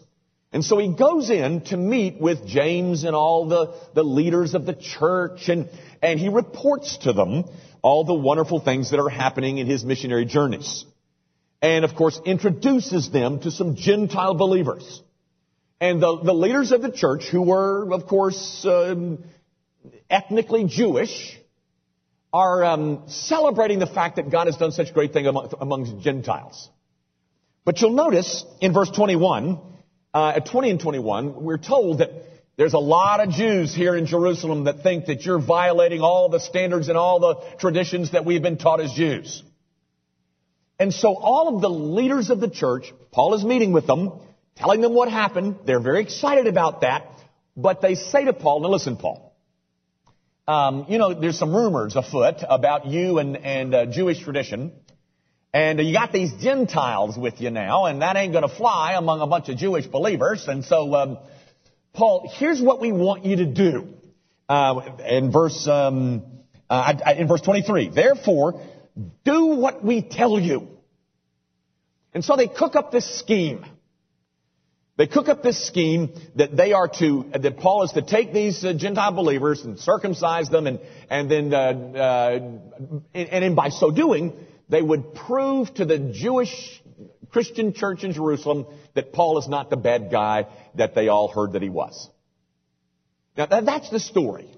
And 0.52 0.66
so 0.66 0.80
he 0.80 0.94
goes 0.94 1.30
in 1.30 1.62
to 1.66 1.78
meet 1.78 2.20
with 2.20 2.48
James 2.48 3.04
and 3.04 3.16
all 3.16 3.48
the, 3.48 3.76
the 3.94 4.04
leaders 4.04 4.56
of 4.56 4.66
the 4.66 4.74
church 4.74 5.48
and, 5.48 5.70
and 6.02 6.20
he 6.20 6.30
reports 6.30 6.98
to 7.04 7.14
them 7.14 7.46
all 7.82 8.04
the 8.04 8.16
wonderful 8.16 8.60
things 8.60 8.92
that 8.92 9.00
are 9.00 9.10
happening 9.10 9.60
in 9.60 9.68
his 9.68 9.86
missionary 9.86 10.26
journeys. 10.26 10.86
And 11.62 11.86
of 11.86 11.94
course 11.96 12.20
introduces 12.26 13.12
them 13.12 13.42
to 13.42 13.52
some 13.52 13.76
Gentile 13.76 14.34
believers. 14.34 15.04
And 15.80 16.02
the, 16.02 16.20
the 16.20 16.34
leaders 16.34 16.72
of 16.72 16.82
the 16.82 16.92
church 16.92 17.26
who 17.26 17.42
were, 17.42 17.94
of 17.94 18.08
course, 18.08 18.66
um, 18.66 19.24
ethnically 20.10 20.66
Jewish 20.66 21.40
are 22.34 22.64
um, 22.64 23.04
celebrating 23.08 23.80
the 23.80 23.88
fact 23.88 24.18
that 24.18 24.30
God 24.30 24.48
has 24.48 24.58
done 24.58 24.72
such 24.72 24.90
a 24.90 24.94
great 24.94 25.14
thing 25.14 25.28
among, 25.28 25.54
among 25.60 26.02
Gentiles. 26.02 26.70
But 27.66 27.82
you'll 27.82 27.92
notice 27.92 28.46
in 28.62 28.74
verse 28.74 28.90
21, 28.90 29.60
uh, 30.14 30.34
at 30.36 30.46
20 30.48 30.72
and 30.72 30.80
21, 30.80 31.44
we're 31.44 31.58
told 31.58 32.00
that 32.00 32.12
there's 32.58 32.74
a 32.74 32.80
lot 32.80 33.20
of 33.20 33.30
Jews 33.30 33.74
here 33.74 33.96
in 33.96 34.06
Jerusalem 34.06 34.66
that 34.66 34.84
think 34.84 35.06
that 35.06 35.24
you're 35.24 35.40
violating 35.40 36.02
all 36.02 36.30
the 36.30 36.40
standards 36.40 36.90
and 36.90 36.98
all 36.98 37.20
the 37.20 37.58
traditions 37.58 38.12
that 38.12 38.26
we've 38.26 38.42
been 38.42 38.58
taught 38.58 38.82
as 38.82 38.92
Jews. 38.92 39.44
And 40.80 40.94
so 40.94 41.16
all 41.16 41.56
of 41.56 41.62
the 41.62 41.70
leaders 41.70 42.30
of 42.30 42.40
the 42.40 42.50
church, 42.50 42.92
Paul 43.12 43.34
is 43.36 43.44
meeting 43.44 43.72
with 43.72 43.86
them, 43.86 44.12
telling 44.56 44.82
them 44.82 44.94
what 44.94 45.10
happened. 45.10 45.58
They're 45.66 45.80
very 45.80 46.02
excited 46.02 46.48
about 46.48 46.82
that. 46.82 47.06
But 47.56 47.82
they 47.82 47.96
say 47.96 48.26
to 48.26 48.34
Paul, 48.34 48.62
now 48.62 48.70
listen, 48.70 48.96
Paul, 48.98 49.36
um, 50.48 50.86
you 50.90 50.98
know, 50.98 51.14
there's 51.14 51.38
some 51.38 51.56
rumors 51.56 51.96
afoot 51.96 52.38
about 52.42 52.88
you 52.88 53.20
and, 53.20 53.38
and 53.38 53.76
uh, 53.76 53.86
Jewish 53.86 54.24
tradition. 54.24 54.72
And 55.54 55.80
you 55.80 55.94
got 55.94 56.12
these 56.12 56.32
Gentiles 56.34 57.18
with 57.18 57.42
you 57.42 57.50
now, 57.50 57.86
and 57.86 58.02
that 58.02 58.16
ain't 58.16 58.34
going 58.34 58.48
to 58.48 58.56
fly 58.56 58.94
among 58.94 59.22
a 59.22 59.28
bunch 59.28 59.50
of 59.50 59.58
Jewish 59.58 59.88
believers. 59.88 60.48
And 60.48 60.64
so, 60.64 60.94
um, 60.94 61.18
Paul, 61.94 62.32
here's 62.36 62.62
what 62.62 62.80
we 62.80 62.92
want 62.92 63.26
you 63.26 63.38
to 63.38 63.46
do. 63.46 63.94
Uh, 64.48 64.98
in 65.08 65.32
verse 65.32 65.68
um, 65.68 66.24
uh, 66.70 66.94
in 67.18 67.28
verse 67.28 67.42
23, 67.42 67.90
therefore, 67.90 68.62
do 69.26 69.46
what 69.48 69.84
we 69.84 70.02
tell 70.02 70.40
you. 70.40 70.68
And 72.14 72.24
so 72.24 72.36
they 72.36 72.48
cook 72.48 72.76
up 72.76 72.92
this 72.92 73.20
scheme. 73.20 73.66
They 74.98 75.08
cook 75.08 75.30
up 75.30 75.42
this 75.42 75.66
scheme 75.66 76.14
that 76.36 76.56
they 76.56 76.74
are 76.74 76.90
to, 77.00 77.26
that 77.32 77.58
Paul 77.58 77.84
is 77.84 77.92
to 77.94 78.02
take 78.02 78.34
these 78.34 78.64
uh, 78.66 78.74
Gentile 78.74 79.14
believers 79.14 79.64
and 79.64 79.80
circumcise 79.80 80.50
them 80.50 80.68
and, 80.68 80.80
and 81.10 81.32
then, 81.32 81.54
uh, 81.54 81.58
uh, 81.58 82.40
and, 83.14 83.44
and 83.44 83.56
by 83.56 83.70
so 83.70 83.92
doing, 83.92 84.34
they 84.70 84.82
would 84.82 85.14
prove 85.16 85.74
to 85.76 85.86
the 85.86 85.98
Jewish 85.98 86.82
Christian 87.30 87.74
church 87.74 88.04
in 88.04 88.14
Jerusalem 88.14 88.66
that 88.96 89.14
Paul 89.14 89.40
is 89.40 89.48
not 89.48 89.70
the 89.70 89.78
bad 89.78 90.10
guy 90.12 90.48
that 90.76 90.96
they 90.96 91.08
all 91.08 91.28
heard 91.28 91.54
that 91.54 91.62
he 91.62 91.70
was. 91.70 92.10
Now 93.36 93.62
that's 93.62 93.90
the 93.90 94.00
story. 94.00 94.50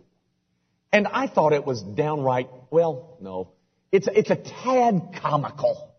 And 0.94 1.08
I 1.08 1.28
thought 1.28 1.54
it 1.54 1.66
was 1.66 1.82
downright, 1.82 2.50
well, 2.70 3.18
no. 3.22 3.50
It's, 3.92 4.08
it's 4.12 4.30
a 4.30 4.36
tad 4.36 5.20
comical 5.22 5.94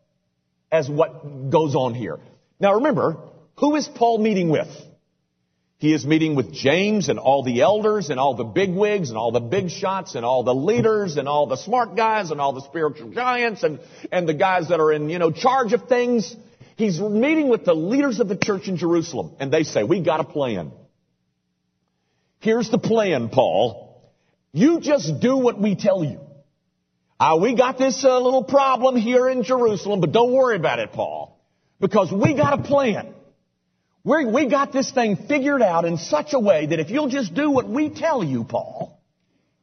as 0.70 0.88
what 0.88 1.50
goes 1.50 1.74
on 1.74 1.94
here. 1.94 2.18
Now 2.60 2.74
remember, 2.74 3.16
who 3.58 3.76
is 3.76 3.86
Paul 3.88 4.18
meeting 4.18 4.48
with? 4.48 4.68
He 5.82 5.92
is 5.92 6.06
meeting 6.06 6.36
with 6.36 6.52
James 6.52 7.08
and 7.08 7.18
all 7.18 7.42
the 7.42 7.62
elders 7.62 8.08
and 8.08 8.20
all 8.20 8.36
the 8.36 8.44
bigwigs 8.44 9.08
and 9.08 9.18
all 9.18 9.32
the 9.32 9.40
big 9.40 9.68
shots 9.68 10.14
and 10.14 10.24
all 10.24 10.44
the 10.44 10.54
leaders 10.54 11.16
and 11.16 11.26
all 11.26 11.48
the 11.48 11.56
smart 11.56 11.96
guys 11.96 12.30
and 12.30 12.40
all 12.40 12.52
the 12.52 12.60
spiritual 12.60 13.10
giants 13.10 13.64
and, 13.64 13.80
and 14.12 14.28
the 14.28 14.32
guys 14.32 14.68
that 14.68 14.78
are 14.78 14.92
in, 14.92 15.10
you 15.10 15.18
know, 15.18 15.32
charge 15.32 15.72
of 15.72 15.88
things. 15.88 16.36
He's 16.76 17.00
meeting 17.00 17.48
with 17.48 17.64
the 17.64 17.74
leaders 17.74 18.20
of 18.20 18.28
the 18.28 18.36
church 18.36 18.68
in 18.68 18.76
Jerusalem 18.76 19.32
and 19.40 19.52
they 19.52 19.64
say, 19.64 19.82
we 19.82 20.00
got 20.04 20.20
a 20.20 20.24
plan. 20.24 20.70
Here's 22.38 22.70
the 22.70 22.78
plan, 22.78 23.28
Paul. 23.28 24.08
You 24.52 24.78
just 24.78 25.18
do 25.18 25.36
what 25.36 25.60
we 25.60 25.74
tell 25.74 26.04
you. 26.04 26.20
Uh, 27.18 27.38
we 27.42 27.56
got 27.56 27.76
this 27.76 28.04
uh, 28.04 28.20
little 28.20 28.44
problem 28.44 28.94
here 28.94 29.28
in 29.28 29.42
Jerusalem, 29.42 30.00
but 30.00 30.12
don't 30.12 30.32
worry 30.32 30.54
about 30.54 30.78
it, 30.78 30.92
Paul, 30.92 31.44
because 31.80 32.12
we 32.12 32.34
got 32.34 32.60
a 32.60 32.62
plan. 32.62 33.14
We're, 34.04 34.28
we 34.28 34.48
got 34.48 34.72
this 34.72 34.90
thing 34.90 35.16
figured 35.28 35.62
out 35.62 35.84
in 35.84 35.96
such 35.96 36.32
a 36.32 36.40
way 36.40 36.66
that 36.66 36.80
if 36.80 36.90
you'll 36.90 37.08
just 37.08 37.34
do 37.34 37.50
what 37.50 37.68
we 37.68 37.88
tell 37.88 38.24
you, 38.24 38.42
Paul, 38.42 39.00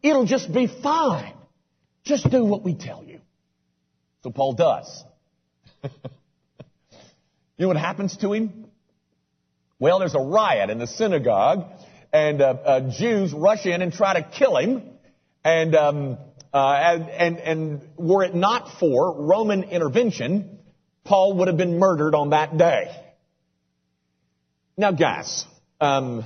it'll 0.01 0.25
just 0.25 0.53
be 0.53 0.67
fine. 0.67 1.33
Just 2.05 2.29
do 2.29 2.45
what 2.45 2.63
we 2.63 2.73
tell 2.73 3.03
you. 3.03 3.19
So 4.23 4.31
Paul 4.31 4.53
does. 4.53 5.03
you 5.83 5.89
know 7.57 7.67
what 7.67 7.77
happens 7.77 8.15
to 8.17 8.31
him? 8.31 8.67
Well, 9.77 9.99
there's 9.99 10.15
a 10.15 10.19
riot 10.19 10.69
in 10.69 10.77
the 10.77 10.87
synagogue, 10.87 11.65
and 12.11 12.41
uh, 12.41 12.45
uh, 12.45 12.91
Jews 12.91 13.33
rush 13.33 13.65
in 13.65 13.81
and 13.81 13.93
try 13.93 14.21
to 14.21 14.27
kill 14.27 14.57
him. 14.57 14.83
And, 15.43 15.75
um, 15.75 16.17
uh, 16.53 16.73
and, 16.73 17.09
and, 17.09 17.37
and 17.39 17.81
were 17.97 18.23
it 18.23 18.35
not 18.35 18.79
for 18.79 19.21
Roman 19.21 19.63
intervention, 19.63 20.59
Paul 21.03 21.35
would 21.37 21.47
have 21.47 21.57
been 21.57 21.77
murdered 21.77 22.15
on 22.15 22.31
that 22.31 22.57
day. 22.57 22.89
Now, 24.79 24.93
guys, 24.93 25.45
um, 25.81 26.23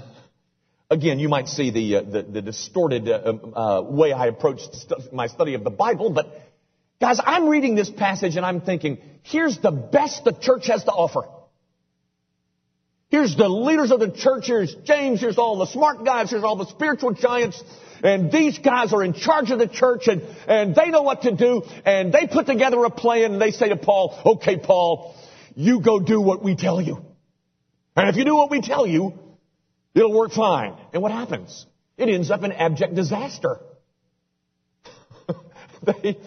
again, 0.87 1.17
you 1.17 1.27
might 1.27 1.47
see 1.47 1.71
the, 1.71 1.95
uh, 1.95 2.01
the, 2.03 2.21
the, 2.21 2.41
distorted 2.43 3.09
uh, 3.09 3.21
um, 3.25 3.53
uh, 3.55 3.81
way 3.81 4.11
I 4.11 4.27
approached 4.27 4.69
my 5.11 5.25
study 5.25 5.55
of 5.55 5.63
the 5.63 5.71
Bible, 5.71 6.11
but 6.11 6.27
guys, 7.01 7.19
I'm 7.19 7.49
reading 7.49 7.73
this 7.73 7.89
passage 7.89 8.35
and 8.35 8.45
I'm 8.45 8.61
thinking, 8.61 8.99
here's 9.23 9.57
the 9.57 9.71
best 9.71 10.23
the 10.23 10.33
church 10.33 10.67
has 10.67 10.83
to 10.83 10.91
offer. 10.91 11.27
Here's 13.09 13.35
the 13.35 13.49
leaders 13.49 13.89
of 13.89 13.99
the 13.99 14.11
church. 14.11 14.45
Here's 14.45 14.75
James. 14.83 15.19
Here's 15.19 15.39
all 15.39 15.57
the 15.57 15.65
smart 15.65 16.05
guys. 16.05 16.29
Here's 16.29 16.43
all 16.43 16.55
the 16.55 16.67
spiritual 16.67 17.13
giants. 17.13 17.59
And 18.03 18.31
these 18.31 18.59
guys 18.59 18.93
are 18.93 19.03
in 19.03 19.13
charge 19.13 19.49
of 19.49 19.57
the 19.57 19.67
church 19.67 20.07
and, 20.07 20.21
and 20.47 20.75
they 20.75 20.91
know 20.91 21.01
what 21.01 21.23
to 21.23 21.31
do. 21.31 21.63
And 21.87 22.13
they 22.13 22.27
put 22.27 22.45
together 22.45 22.85
a 22.85 22.91
plan 22.91 23.31
and 23.31 23.41
they 23.41 23.49
say 23.49 23.69
to 23.69 23.77
Paul, 23.77 24.15
okay, 24.37 24.57
Paul, 24.59 25.15
you 25.55 25.81
go 25.81 25.99
do 25.99 26.21
what 26.21 26.43
we 26.43 26.55
tell 26.55 26.79
you. 26.79 27.03
And 27.95 28.09
if 28.09 28.15
you 28.15 28.25
do 28.25 28.35
what 28.35 28.49
we 28.49 28.61
tell 28.61 28.87
you, 28.87 29.13
it'll 29.93 30.13
work 30.13 30.31
fine. 30.31 30.75
And 30.93 31.01
what 31.01 31.11
happens? 31.11 31.65
It 31.97 32.09
ends 32.09 32.31
up 32.31 32.43
in 32.43 32.51
abject 32.51 32.95
disaster. 32.95 33.59
they, 35.83 36.17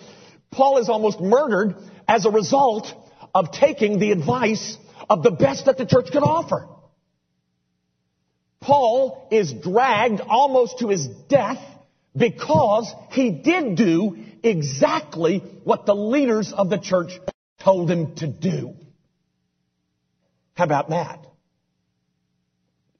Paul 0.51 0.79
is 0.79 0.89
almost 0.89 1.21
murdered 1.21 1.77
as 2.07 2.25
a 2.25 2.31
result 2.31 2.93
of 3.35 3.51
taking 3.51 3.99
the 3.99 4.13
advice 4.13 4.79
of 5.11 5.23
the 5.23 5.33
best 5.33 5.67
that 5.67 5.77
the 5.77 5.87
church 5.87 6.07
could 6.13 6.23
offer. 6.23 6.69
Paul 8.61 9.29
is 9.31 9.53
dragged 9.53 10.21
almost 10.21 10.79
to 10.81 10.89
his 10.89 11.07
death 11.07 11.63
because 12.17 12.93
he 13.11 13.31
did 13.31 13.77
do 13.77 14.17
exactly 14.43 15.39
what 15.65 15.87
the 15.87 15.95
leaders 15.95 16.53
of 16.53 16.71
the 16.71 16.79
church 16.79 17.13
told 17.61 17.91
him 17.91 18.15
to 18.17 18.27
do. 18.27 18.75
How 20.55 20.65
about 20.65 20.89
that? 20.91 21.27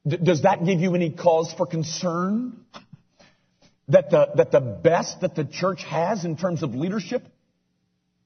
Does 0.07 0.43
that 0.43 0.65
give 0.65 0.81
you 0.81 0.95
any 0.95 1.11
cause 1.11 1.53
for 1.53 1.67
concern? 1.67 2.61
That 3.89 4.11
the, 4.11 4.29
that 4.37 4.51
the 4.53 4.61
best 4.61 5.21
that 5.21 5.35
the 5.35 5.45
church 5.45 5.83
has 5.85 6.25
in 6.25 6.37
terms 6.37 6.63
of 6.63 6.75
leadership 6.75 7.25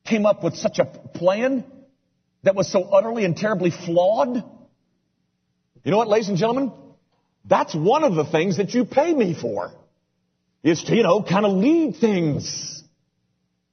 came 0.05 0.27
up 0.27 0.43
with 0.43 0.57
such 0.57 0.79
a 0.79 0.85
plan 0.85 1.65
that 2.43 2.55
was 2.55 2.71
so 2.71 2.83
utterly 2.85 3.25
and 3.25 3.37
terribly 3.37 3.71
flawed? 3.71 4.43
You 5.85 5.91
know 5.91 5.99
what, 5.99 6.09
ladies 6.09 6.29
and 6.29 6.37
gentlemen? 6.37 6.73
That's 7.47 7.75
one 7.75 8.05
of 8.05 8.15
the 8.15 8.25
things 8.25 8.59
that 8.59 8.75
you 8.75 8.85
pay 8.85 9.13
me 9.13 9.35
for. 9.35 9.71
Is 10.63 10.83
to, 10.85 10.95
you 10.95 11.03
know, 11.03 11.23
kind 11.23 11.47
of 11.47 11.53
lead 11.53 11.97
things. 11.97 12.83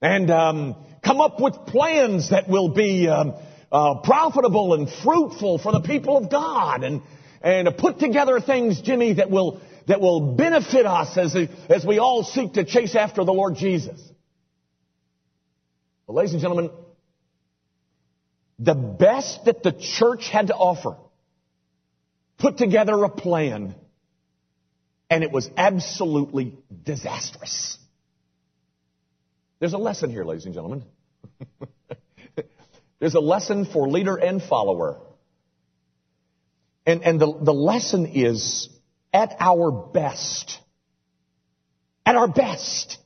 And, 0.01 0.31
um, 0.31 0.75
come 1.03 1.19
up 1.19 1.41
with 1.41 1.53
plans 1.67 2.29
that 2.29 2.47
will 2.47 2.69
be, 2.69 3.09
um, 3.09 3.33
uh, 3.69 3.95
profitable 3.95 4.73
and 4.73 4.89
fruitful 4.89 5.57
for 5.57 5.73
the 5.73 5.81
people 5.81 6.15
of 6.15 6.31
God. 6.31 6.83
And, 6.83 7.01
and 7.41 7.65
to 7.65 7.71
put 7.71 7.99
together 7.99 8.39
things, 8.39 8.81
Jimmy, 8.81 9.13
that 9.13 9.29
will, 9.29 9.61
that 9.87 10.01
will 10.01 10.35
benefit 10.35 10.85
us 10.85 11.17
as, 11.17 11.35
as 11.69 11.85
we 11.85 11.99
all 11.99 12.23
seek 12.23 12.53
to 12.53 12.63
chase 12.63 12.95
after 12.95 13.23
the 13.23 13.33
Lord 13.33 13.55
Jesus. 13.55 14.01
Well, 16.05 16.17
ladies 16.17 16.33
and 16.33 16.41
gentlemen, 16.41 16.69
the 18.59 18.73
best 18.73 19.45
that 19.45 19.63
the 19.63 19.71
church 19.71 20.29
had 20.29 20.47
to 20.47 20.55
offer 20.55 20.95
put 22.37 22.57
together 22.57 23.03
a 23.03 23.09
plan 23.09 23.75
and 25.09 25.23
it 25.23 25.31
was 25.31 25.49
absolutely 25.55 26.57
disastrous. 26.83 27.77
There's 29.59 29.73
a 29.73 29.77
lesson 29.77 30.09
here, 30.09 30.23
ladies 30.23 30.45
and 30.45 30.53
gentlemen. 30.53 30.83
There's 32.99 33.15
a 33.15 33.19
lesson 33.19 33.65
for 33.65 33.87
leader 33.87 34.15
and 34.15 34.41
follower. 34.41 34.99
And, 36.87 37.03
and 37.03 37.19
the, 37.19 37.37
the 37.41 37.53
lesson 37.53 38.05
is 38.05 38.69
at 39.13 39.35
our 39.41 39.71
best, 39.71 40.57
at 42.05 42.15
our 42.15 42.29
best, 42.29 42.97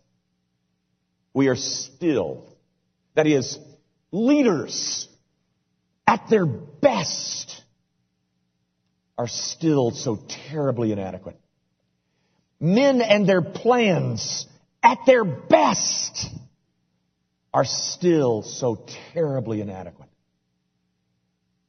we 1.34 1.48
are 1.48 1.56
still, 1.56 2.46
that 3.16 3.26
is, 3.26 3.58
leaders 4.12 5.10
at 6.06 6.30
their 6.30 6.46
best 6.46 7.60
are 9.18 9.28
still 9.28 9.90
so 9.90 10.20
terribly 10.50 10.92
inadequate. 10.92 11.40
Men 12.60 13.02
and 13.02 13.28
their 13.28 13.42
plans 13.42 14.46
at 14.84 15.00
their 15.08 15.24
best 15.24 16.28
are 17.52 17.66
still 17.66 18.44
so 18.44 18.86
terribly 19.14 19.60
inadequate. 19.60 20.10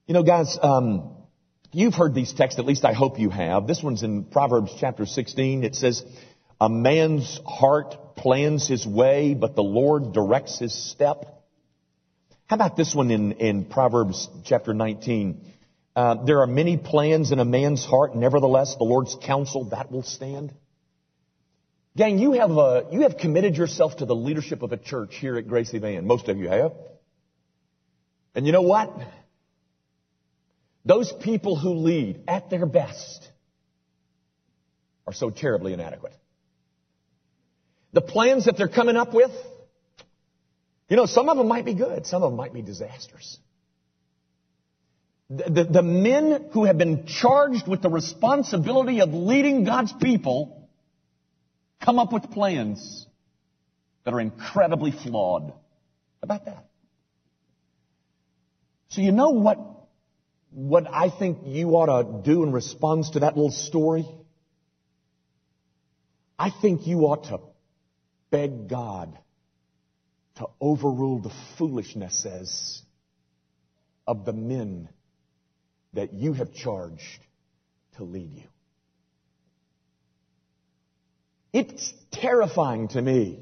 You 0.07 0.13
know, 0.13 0.23
guys, 0.23 0.59
um, 0.61 1.22
you've 1.73 1.95
heard 1.95 2.15
these 2.15 2.33
texts, 2.33 2.59
at 2.59 2.67
least 2.67 2.85
I 2.85 2.93
hope 2.93 3.19
you 3.19 3.31
have. 3.31 3.67
This 3.67 3.83
one's 3.83 4.03
in 4.03 4.25
Proverbs 4.25 4.73
chapter 4.79 5.07
16. 5.07 5.65
It 5.65 5.75
says, 5.75 6.05
a 6.61 6.69
man's 6.69 7.41
heart 7.45 8.15
plans 8.17 8.69
his 8.69 8.87
way, 8.87 9.35
but 9.35 9.57
the 9.57 9.65
Lord 9.65 10.13
directs 10.13 10.59
his 10.59 10.73
step. 10.73 11.25
How 12.47 12.55
about 12.55 12.77
this 12.77 12.95
one 12.95 13.11
in, 13.11 13.33
in 13.33 13.65
Proverbs 13.65 14.29
chapter 14.45 14.73
19? 14.73 15.53
Uh, 15.97 16.25
there 16.25 16.41
are 16.41 16.47
many 16.47 16.77
plans 16.77 17.33
in 17.33 17.39
a 17.39 17.45
man's 17.45 17.85
heart, 17.85 18.15
nevertheless, 18.15 18.77
the 18.77 18.85
Lord's 18.85 19.17
counsel, 19.23 19.71
that 19.71 19.91
will 19.91 20.03
stand. 20.03 20.55
Gang, 21.97 22.19
you 22.19 22.33
have, 22.33 22.51
uh, 22.53 22.85
you 22.91 23.03
have 23.03 23.19
committed 23.19 23.57
yourself 23.57 23.97
to 23.97 24.07
the 24.07 24.15
leadership 24.15 24.63
of 24.63 24.73
a 24.73 24.79
church 24.79 25.17
here 25.17 25.37
at 25.37 25.47
Gracie 25.49 25.79
Van. 25.79 26.07
Most 26.07 26.29
of 26.29 26.39
you 26.39 26.49
have. 26.49 26.73
And 28.35 28.47
you 28.47 28.53
know 28.53 28.63
what? 28.63 28.91
Those 30.85 31.13
people 31.13 31.57
who 31.57 31.75
lead 31.75 32.25
at 32.27 32.51
their 32.51 32.67
best 32.67 33.29
are 35.07 35.13
so 35.13 35.31
terribly 35.31 35.73
inadequate. 35.73 36.15
The 37.93 38.01
plans 38.01 38.47
that 38.47 38.57
they're 38.57 38.69
coming 38.69 38.97
up 38.97 39.15
with, 39.15 39.31
you 40.89 40.97
know, 40.97 41.07
some 41.07 41.29
of 41.29 41.37
them 41.37 41.49
might 41.49 41.65
be 41.65 41.75
good, 41.75 42.07
some 42.07 42.23
of 42.23 42.33
them 42.33 42.37
might 42.37 42.53
be 42.53 42.63
disasters. 42.63 43.39
The, 45.31 45.45
the, 45.45 45.65
the 45.65 45.83
men 45.83 46.49
who 46.53 46.65
have 46.65 46.77
been 46.79 47.07
charged 47.07 47.67
with 47.67 47.81
the 47.81 47.89
responsibility 47.89 49.01
of 49.01 49.15
leading 49.15 49.65
God's 49.65 49.93
people 49.93 50.69
come 51.81 51.99
up 51.99 52.13
with 52.13 52.31
plans 52.31 53.07
that 54.05 54.13
are 54.13 54.21
incredibly 54.21 54.91
flawed. 54.91 55.51
How 55.51 55.55
about 56.23 56.45
that? 56.47 56.67
So 58.89 59.01
you 59.01 59.13
know 59.13 59.31
what, 59.31 59.59
what 60.53 60.87
I 60.87 61.09
think 61.09 61.39
you 61.45 61.71
ought 61.71 61.87
to 61.87 62.23
do 62.23 62.43
in 62.43 62.53
response 62.53 63.11
to 63.11 63.21
that 63.21 63.37
little 63.37 63.51
story? 63.51 64.07
I 66.39 66.51
think 66.51 66.87
you 66.87 67.01
ought 67.07 67.25
to 67.25 67.41
beg 68.31 68.69
God 68.69 69.19
to 70.37 70.47
overrule 70.61 71.21
the 71.21 71.33
foolishnesses 71.59 72.83
of 74.07 74.25
the 74.25 74.33
men 74.33 74.89
that 75.93 76.13
you 76.13 76.33
have 76.33 76.53
charged 76.53 77.21
to 77.97 78.05
lead 78.05 78.33
you. 78.33 78.49
It's 81.53 81.93
terrifying 82.11 82.89
to 82.89 83.03
me 83.03 83.41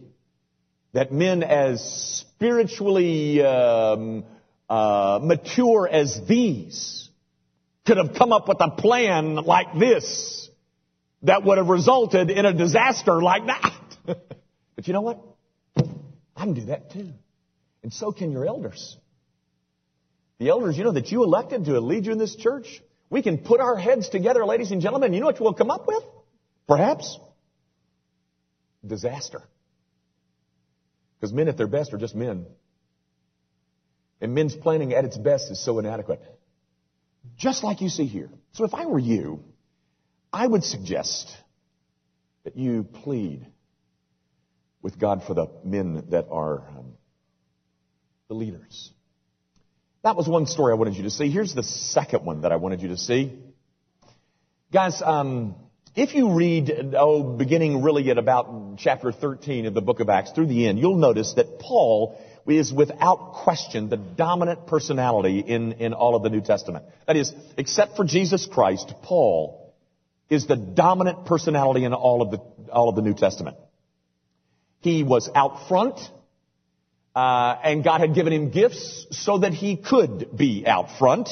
that 0.93 1.12
men 1.12 1.45
as 1.45 1.81
spiritually 2.26 3.43
um, 3.43 4.25
uh, 4.71 5.19
mature 5.21 5.89
as 5.91 6.21
these 6.29 7.09
could 7.87 7.97
have 7.97 8.15
come 8.15 8.33
up 8.33 8.49
with 8.49 8.59
a 8.61 8.71
plan 8.71 9.35
like 9.35 9.77
this 9.79 10.49
that 11.23 11.45
would 11.45 11.59
have 11.59 11.69
resulted 11.69 12.31
in 12.31 12.47
a 12.47 12.53
disaster 12.53 13.21
like 13.21 13.47
that. 13.47 13.81
but 14.77 14.87
you 14.87 14.93
know 14.93 15.00
what? 15.00 15.21
I 15.77 16.45
can 16.45 16.55
do 16.55 16.67
that 16.67 16.93
too. 16.93 17.11
And 17.83 17.93
so 17.93 18.12
can 18.12 18.31
your 18.31 18.47
elders. 18.47 18.97
The 20.39 20.49
elders, 20.49 20.79
you 20.79 20.85
know, 20.85 20.93
that 20.93 21.11
you 21.11 21.25
elected 21.25 21.65
to 21.65 21.81
lead 21.81 22.07
you 22.07 22.12
in 22.12 22.19
this 22.19 22.37
church, 22.37 22.81
we 23.11 23.23
can 23.23 23.39
put 23.39 23.61
our 23.61 23.77
heads 23.77 24.09
together, 24.09 24.47
ladies 24.47 24.71
and 24.71 24.81
gentlemen. 24.81 25.12
You 25.12 25.21
know 25.21 25.27
what 25.27 25.41
we'll 25.41 25.53
come 25.53 25.71
up 25.71 25.87
with? 25.89 26.05
Perhaps 26.69 27.19
disaster. 28.87 29.43
Because 31.19 31.33
men 31.35 31.49
at 31.49 31.57
their 31.57 31.67
best 31.67 31.93
are 31.93 31.99
just 31.99 32.15
men. 32.15 32.47
And 34.21 34.35
men's 34.35 34.55
planning 34.55 34.93
at 34.93 35.05
its 35.05 35.17
best 35.17 35.50
is 35.50 35.63
so 35.63 35.78
inadequate. 35.78 36.23
Just 37.37 37.65
like 37.65 37.80
you 37.80 37.89
see 37.89 38.06
here. 38.06 38.30
So 38.52 38.65
if 38.65 38.75
I 38.75 38.87
were 38.87 38.99
you, 38.99 39.45
I 40.33 40.47
would 40.47 40.65
suggest 40.65 41.35
that 42.45 42.56
you 42.56 42.85
plead 42.85 43.47
with 44.83 44.99
God 44.99 45.23
for 45.25 45.35
the 45.35 45.47
men 45.65 46.06
that 46.11 46.26
are 46.30 46.69
um, 46.69 46.93
the 48.28 48.35
leaders. 48.35 48.91
That 50.02 50.17
was 50.17 50.26
one 50.26 50.47
story 50.47 50.73
I 50.73 50.76
wanted 50.76 50.97
you 50.97 51.02
to 51.02 51.11
see. 51.11 51.30
Here's 51.30 51.54
the 51.54 51.63
second 51.63 52.25
one 52.25 52.43
that 52.43 52.52
I 52.52 52.56
wanted 52.56 52.80
you 52.80 52.89
to 52.89 52.97
see. 52.97 53.39
Guys, 54.73 55.02
um, 55.02 55.56
if 55.95 56.15
you 56.15 56.33
read, 56.33 56.95
oh, 56.97 57.23
beginning 57.23 57.83
really 57.83 58.09
at 58.11 58.17
about 58.17 58.78
chapter 58.78 59.13
13 59.13 59.67
of 59.67 59.75
the 59.75 59.83
book 59.83 60.00
of 60.00 60.09
Acts 60.09 60.30
through 60.30 60.47
the 60.47 60.67
end, 60.69 60.78
you'll 60.78 60.97
notice 60.97 61.35
that 61.35 61.59
Paul 61.59 62.19
is 62.47 62.73
without 62.73 63.35
question 63.45 63.89
the 63.89 63.97
dominant 63.97 64.67
personality 64.67 65.41
in, 65.41 65.73
in 65.73 65.93
all 65.93 66.15
of 66.15 66.23
the 66.23 66.31
New 66.31 66.41
Testament. 66.41 66.85
That 67.07 67.17
is, 67.17 67.33
except 67.57 67.97
for 67.97 68.05
Jesus 68.05 68.47
Christ, 68.47 68.95
Paul 69.03 69.75
is 70.29 70.47
the 70.47 70.57
dominant 70.57 71.26
personality 71.26 71.85
in 71.85 71.93
all 71.93 72.23
of 72.23 72.31
the, 72.31 72.39
all 72.73 72.89
of 72.89 72.97
the 72.97 73.03
New 73.03 73.15
Testament. 73.15 73.57
He 74.81 75.03
was 75.03 75.29
out 75.35 75.69
front. 75.69 75.99
Uh, 77.15 77.59
and 77.65 77.83
God 77.83 78.00
had 78.00 78.15
given 78.15 78.33
him 78.33 78.50
gifts 78.50 79.07
so 79.11 79.39
that 79.39 79.53
he 79.53 79.76
could 79.76 80.29
be 80.37 80.65
out 80.67 80.97
front. 80.99 81.29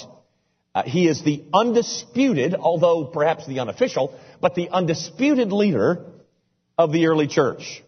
Uh, 0.74 0.82
he 0.82 1.06
is 1.06 1.22
the 1.22 1.44
undisputed, 1.54 2.54
although 2.54 3.04
perhaps 3.04 3.46
the 3.46 3.60
unofficial, 3.60 4.18
but 4.40 4.54
the 4.56 4.68
undisputed 4.70 5.52
leader 5.52 6.04
of 6.76 6.92
the 6.92 7.06
early 7.06 7.28
church. 7.28 7.82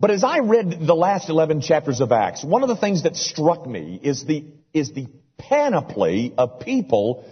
But 0.00 0.10
as 0.10 0.24
I 0.24 0.38
read 0.38 0.86
the 0.86 0.94
last 0.94 1.28
11 1.28 1.60
chapters 1.60 2.00
of 2.00 2.10
Acts, 2.10 2.42
one 2.42 2.62
of 2.62 2.70
the 2.70 2.76
things 2.76 3.02
that 3.02 3.16
struck 3.16 3.66
me 3.66 4.00
is 4.02 4.24
the, 4.24 4.46
is 4.72 4.92
the 4.92 5.06
panoply 5.36 6.32
of 6.38 6.60
people 6.60 7.26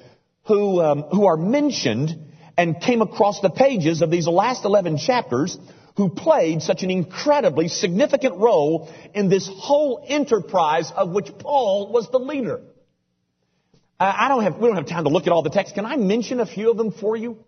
who, 0.44 0.80
um, 0.82 1.02
who 1.02 1.24
are 1.24 1.38
mentioned 1.38 2.14
and 2.58 2.78
came 2.78 3.00
across 3.00 3.40
the 3.40 3.48
pages 3.48 4.02
of 4.02 4.10
these 4.10 4.28
last 4.28 4.66
11 4.66 4.98
chapters 4.98 5.56
who 5.96 6.10
played 6.10 6.60
such 6.60 6.82
an 6.82 6.90
incredibly 6.90 7.68
significant 7.68 8.36
role 8.36 8.92
in 9.14 9.30
this 9.30 9.48
whole 9.48 10.04
enterprise 10.06 10.92
of 10.94 11.10
which 11.10 11.26
Paul 11.38 11.90
was 11.90 12.10
the 12.10 12.18
leader. 12.18 12.60
I 13.98 14.28
don't 14.28 14.44
have, 14.44 14.58
we 14.58 14.68
don't 14.68 14.76
have 14.76 14.86
time 14.86 15.04
to 15.04 15.10
look 15.10 15.26
at 15.26 15.32
all 15.32 15.42
the 15.42 15.50
text. 15.50 15.74
Can 15.74 15.86
I 15.86 15.96
mention 15.96 16.38
a 16.38 16.46
few 16.46 16.70
of 16.70 16.76
them 16.76 16.92
for 16.92 17.16
you? 17.16 17.44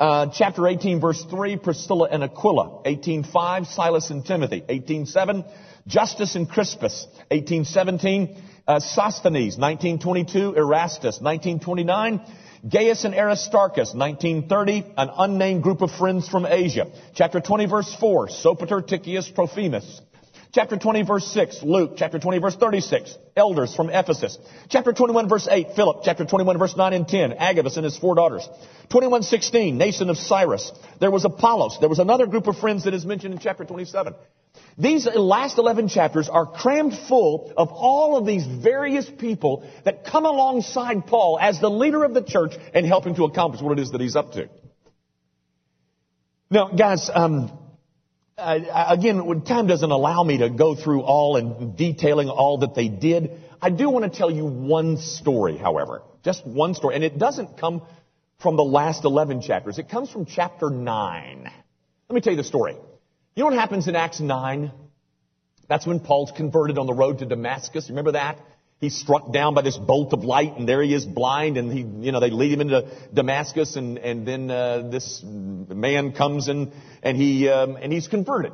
Uh, 0.00 0.28
chapter 0.32 0.66
18 0.66 0.98
verse 0.98 1.22
3, 1.28 1.58
Priscilla 1.58 2.08
and 2.10 2.24
Aquila. 2.24 2.82
18.5, 2.86 3.66
Silas 3.66 4.08
and 4.08 4.24
Timothy. 4.24 4.62
18.7, 4.62 5.44
Justus 5.86 6.36
and 6.36 6.48
Crispus. 6.48 7.06
18.17, 7.30 8.42
uh, 8.66 8.80
Sosthenes. 8.80 9.58
1922, 9.58 10.54
Erastus. 10.56 11.20
1929, 11.20 12.22
Gaius 12.66 13.04
and 13.04 13.14
Aristarchus, 13.14 13.94
1930, 13.94 14.92
an 14.96 15.10
unnamed 15.18 15.62
group 15.62 15.82
of 15.82 15.90
friends 15.90 16.26
from 16.28 16.46
Asia. 16.46 16.86
Chapter 17.14 17.40
20 17.40 17.66
verse 17.66 17.94
4, 18.00 18.28
Sopater, 18.28 18.86
Tychicus, 18.86 19.30
Trophimus. 19.30 20.00
Chapter 20.52 20.76
20 20.76 21.02
verse 21.02 21.26
6, 21.26 21.62
Luke. 21.62 21.92
Chapter 21.96 22.18
20 22.18 22.38
verse 22.38 22.56
36, 22.56 23.16
elders 23.36 23.74
from 23.74 23.88
Ephesus. 23.88 24.36
Chapter 24.68 24.92
21 24.92 25.28
verse 25.28 25.46
8, 25.48 25.68
Philip. 25.76 25.98
Chapter 26.04 26.24
21 26.24 26.58
verse 26.58 26.76
9 26.76 26.92
and 26.92 27.06
10, 27.06 27.34
Agabus 27.34 27.76
and 27.76 27.84
his 27.84 27.96
four 27.96 28.16
daughters. 28.16 28.46
2116, 28.90 29.78
Mnason 29.78 30.10
of 30.10 30.16
Cyprus. 30.16 30.72
There 30.98 31.10
was 31.10 31.24
Apollos. 31.24 31.78
There 31.78 31.88
was 31.88 32.00
another 32.00 32.26
group 32.26 32.48
of 32.48 32.58
friends 32.58 32.84
that 32.84 32.94
is 32.94 33.06
mentioned 33.06 33.34
in 33.34 33.40
chapter 33.40 33.64
27. 33.64 34.14
These 34.76 35.06
last 35.14 35.58
11 35.58 35.88
chapters 35.88 36.28
are 36.28 36.46
crammed 36.46 36.94
full 37.08 37.52
of 37.56 37.68
all 37.68 38.16
of 38.16 38.26
these 38.26 38.44
various 38.44 39.08
people 39.08 39.68
that 39.84 40.04
come 40.04 40.26
alongside 40.26 41.06
Paul 41.06 41.38
as 41.40 41.60
the 41.60 41.70
leader 41.70 42.02
of 42.02 42.12
the 42.12 42.22
church 42.22 42.54
and 42.74 42.84
help 42.84 43.06
him 43.06 43.14
to 43.14 43.24
accomplish 43.24 43.62
what 43.62 43.78
it 43.78 43.82
is 43.82 43.92
that 43.92 44.00
he's 44.00 44.16
up 44.16 44.32
to. 44.32 44.48
Now, 46.50 46.70
guys, 46.70 47.08
um, 47.12 47.52
uh, 48.40 48.86
again, 48.88 49.42
time 49.42 49.66
doesn't 49.66 49.90
allow 49.90 50.22
me 50.22 50.38
to 50.38 50.50
go 50.50 50.74
through 50.74 51.02
all 51.02 51.36
and 51.36 51.76
detailing 51.76 52.28
all 52.28 52.58
that 52.58 52.74
they 52.74 52.88
did. 52.88 53.30
I 53.60 53.70
do 53.70 53.90
want 53.90 54.10
to 54.10 54.18
tell 54.18 54.30
you 54.30 54.44
one 54.44 54.96
story, 54.96 55.56
however. 55.56 56.02
Just 56.24 56.46
one 56.46 56.74
story. 56.74 56.94
And 56.94 57.04
it 57.04 57.18
doesn't 57.18 57.58
come 57.58 57.82
from 58.38 58.56
the 58.56 58.64
last 58.64 59.04
11 59.04 59.42
chapters. 59.42 59.78
It 59.78 59.88
comes 59.88 60.10
from 60.10 60.26
chapter 60.26 60.70
9. 60.70 61.44
Let 61.44 62.14
me 62.14 62.20
tell 62.20 62.32
you 62.32 62.36
the 62.38 62.44
story. 62.44 62.72
You 62.72 63.42
know 63.42 63.50
what 63.50 63.58
happens 63.58 63.86
in 63.86 63.96
Acts 63.96 64.20
9? 64.20 64.72
That's 65.68 65.86
when 65.86 66.00
Paul's 66.00 66.32
converted 66.32 66.78
on 66.78 66.86
the 66.86 66.94
road 66.94 67.18
to 67.20 67.26
Damascus. 67.26 67.88
Remember 67.90 68.12
that? 68.12 68.38
He's 68.80 68.96
struck 68.96 69.30
down 69.30 69.52
by 69.52 69.60
this 69.60 69.76
bolt 69.76 70.14
of 70.14 70.24
light 70.24 70.56
and 70.56 70.66
there 70.66 70.82
he 70.82 70.94
is 70.94 71.04
blind 71.04 71.58
and 71.58 71.70
he, 71.70 71.80
you 71.80 72.12
know, 72.12 72.20
they 72.20 72.30
lead 72.30 72.52
him 72.52 72.62
into 72.62 72.88
Damascus 73.12 73.76
and, 73.76 73.98
and 73.98 74.26
then, 74.26 74.50
uh, 74.50 74.88
this 74.88 75.22
man 75.22 76.12
comes 76.12 76.48
and, 76.48 76.72
and 77.02 77.14
he, 77.14 77.46
um, 77.50 77.76
and 77.76 77.92
he's 77.92 78.08
converted. 78.08 78.52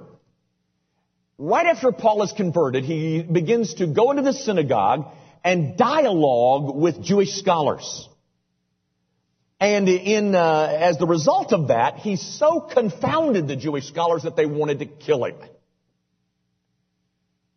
Right 1.38 1.66
after 1.66 1.92
Paul 1.92 2.24
is 2.24 2.32
converted, 2.32 2.84
he 2.84 3.22
begins 3.22 3.74
to 3.74 3.86
go 3.86 4.10
into 4.10 4.22
the 4.22 4.32
synagogue 4.32 5.12
and 5.44 5.76
dialogue 5.76 6.74
with 6.74 7.00
Jewish 7.00 7.34
scholars. 7.34 8.08
And 9.60 9.88
in, 9.88 10.34
uh, 10.34 10.76
as 10.80 10.98
the 10.98 11.06
result 11.06 11.52
of 11.52 11.68
that, 11.68 11.98
he 11.98 12.16
so 12.16 12.60
confounded 12.60 13.46
the 13.46 13.56
Jewish 13.56 13.86
scholars 13.86 14.24
that 14.24 14.34
they 14.34 14.44
wanted 14.44 14.80
to 14.80 14.86
kill 14.86 15.24
him. 15.24 15.36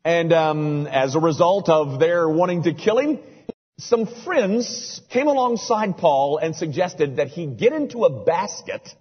And 0.03 0.31
um, 0.33 0.87
as 0.87 1.15
a 1.15 1.19
result 1.19 1.69
of 1.69 1.99
their 1.99 2.27
wanting 2.29 2.63
to 2.63 2.73
kill 2.73 2.97
him, 2.97 3.19
some 3.77 4.05
friends 4.05 5.01
came 5.09 5.27
alongside 5.27 5.97
Paul 5.97 6.37
and 6.37 6.55
suggested 6.55 7.17
that 7.17 7.27
he 7.27 7.45
get 7.45 7.73
into 7.73 8.05
a 8.05 8.23
basket 8.23 8.93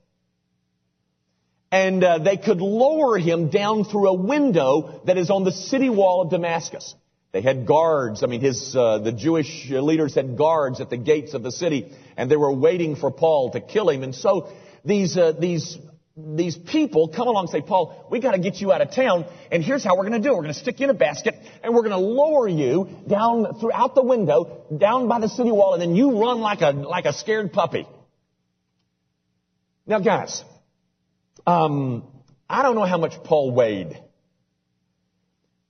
and 1.70 2.02
uh, 2.02 2.18
they 2.18 2.36
could 2.36 2.60
lower 2.60 3.18
him 3.18 3.50
down 3.50 3.84
through 3.84 4.08
a 4.08 4.14
window 4.14 5.02
that 5.04 5.18
is 5.18 5.30
on 5.30 5.44
the 5.44 5.52
city 5.52 5.90
wall 5.90 6.22
of 6.22 6.30
Damascus. 6.30 6.94
They 7.32 7.42
had 7.42 7.66
guards. 7.66 8.22
I 8.22 8.26
mean, 8.26 8.40
his 8.40 8.74
uh, 8.74 8.98
the 8.98 9.12
Jewish 9.12 9.68
leaders 9.68 10.14
had 10.14 10.38
guards 10.38 10.80
at 10.80 10.88
the 10.88 10.96
gates 10.96 11.34
of 11.34 11.42
the 11.42 11.52
city, 11.52 11.92
and 12.16 12.30
they 12.30 12.36
were 12.36 12.52
waiting 12.52 12.96
for 12.96 13.10
Paul 13.10 13.50
to 13.50 13.60
kill 13.60 13.90
him. 13.90 14.02
And 14.02 14.14
so 14.14 14.50
these 14.82 15.16
uh, 15.18 15.32
these 15.32 15.76
these 16.18 16.56
people 16.56 17.08
come 17.08 17.28
along 17.28 17.44
and 17.44 17.50
say, 17.50 17.60
Paul, 17.60 18.06
we 18.10 18.20
got 18.20 18.32
to 18.32 18.38
get 18.38 18.60
you 18.60 18.72
out 18.72 18.80
of 18.80 18.92
town, 18.92 19.24
and 19.52 19.62
here's 19.62 19.84
how 19.84 19.96
we're 19.96 20.08
going 20.08 20.20
to 20.20 20.26
do 20.26 20.32
it. 20.32 20.36
We're 20.36 20.42
going 20.42 20.54
to 20.54 20.60
stick 20.60 20.80
you 20.80 20.84
in 20.84 20.90
a 20.90 20.94
basket, 20.94 21.36
and 21.62 21.74
we're 21.74 21.82
going 21.82 21.92
to 21.92 21.98
lower 21.98 22.48
you 22.48 22.88
down 23.06 23.58
throughout 23.60 23.94
the 23.94 24.02
window, 24.02 24.64
down 24.76 25.06
by 25.06 25.20
the 25.20 25.28
city 25.28 25.52
wall, 25.52 25.74
and 25.74 25.82
then 25.82 25.94
you 25.94 26.20
run 26.20 26.40
like 26.40 26.60
a 26.60 26.70
like 26.70 27.04
a 27.04 27.12
scared 27.12 27.52
puppy. 27.52 27.86
Now, 29.86 30.00
guys, 30.00 30.42
um, 31.46 32.04
I 32.48 32.62
don't 32.62 32.74
know 32.74 32.84
how 32.84 32.98
much 32.98 33.12
Paul 33.24 33.52
weighed. 33.52 33.98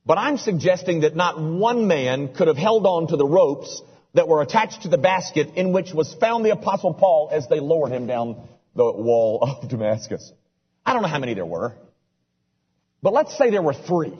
But 0.06 0.16
I'm 0.16 0.38
suggesting 0.38 1.00
that 1.00 1.14
not 1.14 1.38
one 1.38 1.86
man 1.86 2.34
could 2.34 2.48
have 2.48 2.56
held 2.56 2.86
on 2.86 3.08
to 3.08 3.16
the 3.16 3.26
ropes 3.26 3.82
that 4.14 4.26
were 4.26 4.40
attached 4.40 4.82
to 4.82 4.88
the 4.88 4.96
basket 4.96 5.50
in 5.56 5.74
which 5.74 5.92
was 5.92 6.14
found 6.14 6.46
the 6.46 6.50
apostle 6.50 6.94
Paul 6.94 7.28
as 7.30 7.46
they 7.48 7.60
lowered 7.60 7.92
him 7.92 8.06
down 8.06 8.48
the 8.74 8.90
wall 8.90 9.40
of 9.42 9.68
Damascus. 9.68 10.32
I 10.88 10.94
don't 10.94 11.02
know 11.02 11.08
how 11.08 11.18
many 11.18 11.34
there 11.34 11.44
were. 11.44 11.74
But 13.02 13.12
let's 13.12 13.36
say 13.36 13.50
there 13.50 13.60
were 13.60 13.74
three. 13.74 14.14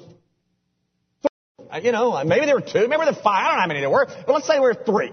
You 1.82 1.92
know, 1.92 2.22
maybe 2.24 2.44
there 2.44 2.56
were 2.56 2.60
two, 2.60 2.86
maybe 2.88 3.04
there 3.04 3.14
were 3.14 3.22
five, 3.22 3.46
I 3.46 3.48
don't 3.48 3.54
know 3.56 3.60
how 3.62 3.66
many 3.68 3.80
there 3.80 3.90
were, 3.90 4.06
but 4.06 4.32
let's 4.32 4.46
say 4.46 4.54
there 4.54 4.62
were 4.62 4.74
three. 4.74 5.12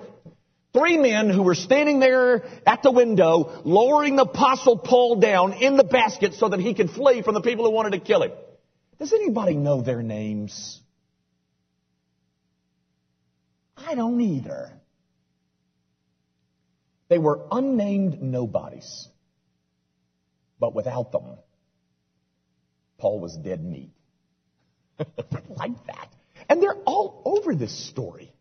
Three 0.74 0.98
men 0.98 1.30
who 1.30 1.44
were 1.44 1.56
standing 1.56 2.02
there 2.02 2.44
at 2.66 2.84
the 2.84 2.92
window, 2.92 3.62
lowering 3.64 4.18
the 4.18 4.24
apostle 4.24 4.78
Paul 4.78 5.22
down 5.22 5.54
in 5.54 5.78
the 5.78 5.86
basket 5.86 6.34
so 6.34 6.50
that 6.50 6.60
he 6.60 6.74
could 6.74 6.90
flee 6.90 7.22
from 7.22 7.36
the 7.36 7.42
people 7.42 7.64
who 7.64 7.72
wanted 7.72 7.92
to 7.92 8.00
kill 8.00 8.24
him. 8.24 8.32
Does 9.00 9.14
anybody 9.14 9.56
know 9.56 9.82
their 9.82 10.04
names? 10.04 10.82
I 13.78 13.96
don't 13.96 14.20
either. 14.20 14.74
They 17.08 17.18
were 17.18 17.46
unnamed 17.50 18.22
nobodies. 18.22 19.08
But 20.60 20.74
without 20.74 21.12
them, 21.12 21.38
Paul 23.06 23.20
was 23.20 23.38
dead 23.38 23.64
meat. 23.64 23.92
like 24.98 25.86
that. 25.86 26.10
And 26.50 26.60
they're 26.60 26.82
all 26.88 27.22
over 27.24 27.54
this 27.54 27.88
story 27.88 28.32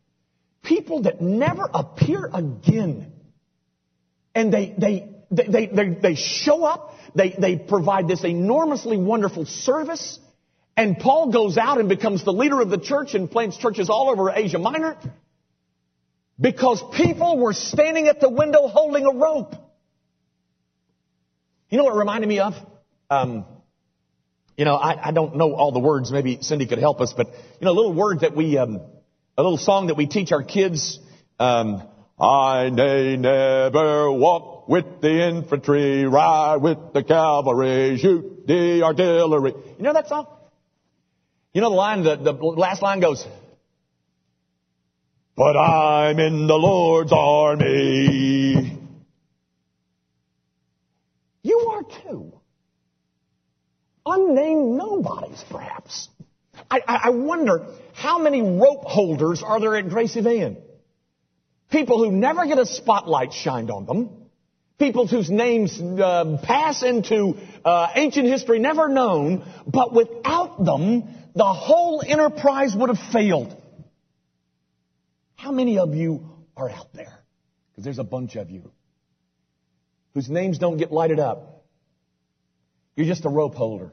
people 0.62 1.02
that 1.02 1.20
never 1.20 1.68
appear 1.74 2.30
again. 2.32 3.12
And 4.34 4.50
they, 4.50 4.74
they, 4.78 5.10
they, 5.30 5.66
they, 5.66 5.88
they, 6.00 6.14
show 6.14 6.64
up, 6.64 6.94
they, 7.14 7.36
they 7.38 7.56
provide 7.56 8.08
this 8.08 8.24
enormously 8.24 8.96
wonderful 8.96 9.44
service, 9.44 10.18
and 10.78 10.98
Paul 10.98 11.30
goes 11.30 11.58
out 11.58 11.78
and 11.78 11.86
becomes 11.86 12.24
the 12.24 12.32
leader 12.32 12.62
of 12.62 12.70
the 12.70 12.78
church 12.78 13.12
and 13.12 13.30
plants 13.30 13.58
churches 13.58 13.90
all 13.90 14.08
over 14.08 14.30
Asia 14.30 14.58
Minor 14.58 14.96
because 16.40 16.82
people 16.96 17.36
were 17.36 17.52
standing 17.52 18.08
at 18.08 18.18
the 18.18 18.30
window 18.30 18.66
holding 18.68 19.04
a 19.04 19.12
rope. 19.12 19.56
You 21.68 21.76
know 21.76 21.84
what 21.84 21.96
it 21.96 21.98
reminded 21.98 22.28
me 22.28 22.38
of? 22.38 22.54
Um, 23.10 23.44
you 24.56 24.64
know, 24.64 24.76
I, 24.76 25.08
I, 25.08 25.10
don't 25.10 25.36
know 25.36 25.54
all 25.54 25.72
the 25.72 25.80
words. 25.80 26.12
Maybe 26.12 26.38
Cindy 26.40 26.66
could 26.66 26.78
help 26.78 27.00
us, 27.00 27.12
but 27.12 27.28
you 27.28 27.64
know, 27.64 27.72
a 27.72 27.74
little 27.74 27.92
word 27.92 28.20
that 28.20 28.36
we 28.36 28.56
um, 28.58 28.80
a 29.36 29.42
little 29.42 29.58
song 29.58 29.88
that 29.88 29.96
we 29.96 30.06
teach 30.06 30.32
our 30.32 30.42
kids. 30.42 31.00
Um, 31.38 31.82
I 32.18 32.70
may 32.70 33.16
never 33.16 34.12
walk 34.12 34.68
with 34.68 35.00
the 35.00 35.28
infantry, 35.28 36.04
ride 36.04 36.56
with 36.56 36.92
the 36.92 37.02
cavalry, 37.02 37.98
shoot 37.98 38.46
the 38.46 38.82
artillery. 38.84 39.54
You 39.76 39.82
know 39.82 39.92
that 39.92 40.08
song? 40.08 40.28
You 41.52 41.60
know 41.60 41.70
the 41.70 41.76
line, 41.76 42.04
the, 42.04 42.16
the 42.16 42.32
last 42.32 42.82
line 42.82 43.00
goes, 43.00 43.26
But 45.36 45.56
I'm 45.56 46.18
in 46.20 46.46
the 46.46 46.54
Lord's 46.54 47.12
army. 47.12 48.78
You 51.42 51.58
are 51.58 51.82
too. 51.82 52.32
Unnamed 54.06 54.76
nobodies, 54.76 55.42
perhaps. 55.50 56.08
I, 56.70 56.80
I 56.86 57.10
wonder 57.10 57.66
how 57.94 58.18
many 58.18 58.42
rope 58.42 58.84
holders 58.84 59.42
are 59.42 59.60
there 59.60 59.76
at 59.76 59.88
Gracie 59.88 60.20
Van? 60.20 60.56
People 61.70 62.04
who 62.04 62.12
never 62.12 62.46
get 62.46 62.58
a 62.58 62.66
spotlight 62.66 63.32
shined 63.32 63.70
on 63.70 63.86
them. 63.86 64.10
People 64.78 65.06
whose 65.06 65.30
names 65.30 65.80
uh, 65.80 66.38
pass 66.42 66.82
into 66.82 67.36
uh, 67.64 67.88
ancient 67.94 68.26
history, 68.26 68.58
never 68.58 68.88
known, 68.88 69.44
but 69.66 69.94
without 69.94 70.64
them, 70.64 71.04
the 71.34 71.44
whole 71.44 72.02
enterprise 72.06 72.74
would 72.76 72.88
have 72.88 73.12
failed. 73.12 73.56
How 75.36 75.52
many 75.52 75.78
of 75.78 75.94
you 75.94 76.28
are 76.56 76.68
out 76.68 76.92
there? 76.92 77.24
Because 77.70 77.84
there's 77.84 77.98
a 77.98 78.04
bunch 78.04 78.36
of 78.36 78.50
you 78.50 78.70
whose 80.12 80.28
names 80.28 80.58
don't 80.58 80.76
get 80.76 80.92
lighted 80.92 81.20
up. 81.20 81.53
You're 82.96 83.06
just 83.06 83.24
a 83.24 83.28
rope 83.28 83.54
holder. 83.54 83.92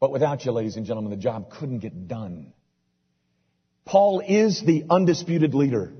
But 0.00 0.10
without 0.10 0.44
you, 0.44 0.52
ladies 0.52 0.76
and 0.76 0.84
gentlemen, 0.84 1.10
the 1.10 1.16
job 1.16 1.50
couldn't 1.50 1.78
get 1.78 2.08
done. 2.08 2.52
Paul 3.84 4.20
is 4.20 4.62
the 4.64 4.84
undisputed 4.90 5.54
leader. 5.54 5.92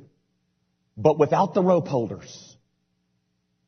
But 0.96 1.18
without 1.18 1.54
the 1.54 1.62
rope 1.62 1.88
holders, 1.88 2.56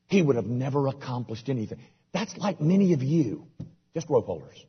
he 0.07 0.23
would 0.23 0.37
have 0.37 0.47
never 0.47 0.87
accomplished 0.87 1.49
anything. 1.49 1.79
That's 2.13 2.37
like 2.37 2.61
many 2.61 2.93
of 2.93 3.03
you, 3.03 3.47
just 3.95 4.09
rope 4.09 4.27
holders. 4.27 4.65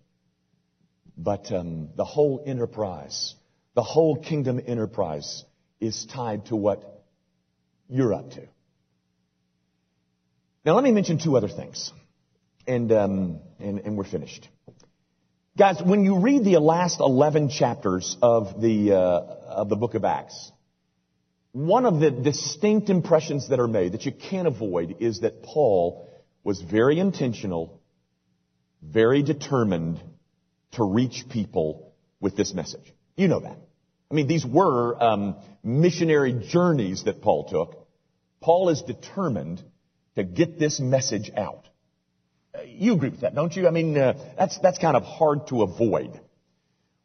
But 1.17 1.51
um, 1.51 1.89
the 1.95 2.05
whole 2.05 2.43
enterprise, 2.45 3.35
the 3.75 3.83
whole 3.83 4.15
kingdom 4.15 4.59
enterprise 4.65 5.43
is 5.79 6.05
tied 6.05 6.47
to 6.47 6.55
what 6.55 7.03
you're 7.89 8.13
up 8.13 8.31
to. 8.31 8.47
Now 10.65 10.73
let 10.73 10.83
me 10.83 10.91
mention 10.91 11.17
two 11.17 11.37
other 11.37 11.47
things, 11.47 11.93
and 12.67 12.91
um, 12.91 13.39
and, 13.59 13.79
and 13.79 13.97
we're 13.97 14.03
finished. 14.03 14.49
Guys, 15.57 15.81
when 15.81 16.03
you 16.03 16.19
read 16.19 16.43
the 16.43 16.59
last 16.59 16.99
11 16.99 17.49
chapters 17.49 18.15
of 18.21 18.61
the, 18.61 18.93
uh, 18.93 18.97
of 18.99 19.69
the 19.69 19.75
book 19.75 19.95
of 19.95 20.05
Acts, 20.05 20.51
one 21.51 21.87
of 21.87 21.99
the 21.99 22.11
distinct 22.11 22.91
impressions 22.91 23.49
that 23.49 23.59
are 23.59 23.67
made 23.67 23.93
that 23.93 24.05
you 24.05 24.11
can't 24.11 24.47
avoid 24.47 24.97
is 24.99 25.21
that 25.21 25.41
Paul 25.41 26.07
was 26.43 26.61
very 26.61 26.99
intentional, 26.99 27.81
very 28.83 29.23
determined 29.23 29.99
to 30.73 30.83
reach 30.83 31.25
people 31.27 31.91
with 32.19 32.37
this 32.37 32.53
message. 32.53 32.93
You 33.15 33.27
know 33.27 33.39
that. 33.39 33.57
I 34.11 34.13
mean, 34.13 34.27
these 34.27 34.45
were 34.45 35.01
um, 35.01 35.37
missionary 35.63 36.33
journeys 36.33 37.05
that 37.05 37.23
Paul 37.23 37.49
took. 37.49 37.87
Paul 38.41 38.69
is 38.69 38.83
determined 38.83 39.63
to 40.15 40.23
get 40.23 40.59
this 40.59 40.79
message 40.79 41.31
out. 41.35 41.67
You 42.77 42.93
agree 42.93 43.09
with 43.09 43.21
that, 43.21 43.33
don't 43.33 43.55
you? 43.55 43.67
I 43.67 43.71
mean, 43.71 43.97
uh, 43.97 44.13
that's 44.37 44.57
that's 44.59 44.77
kind 44.77 44.95
of 44.95 45.03
hard 45.03 45.47
to 45.47 45.63
avoid. 45.63 46.19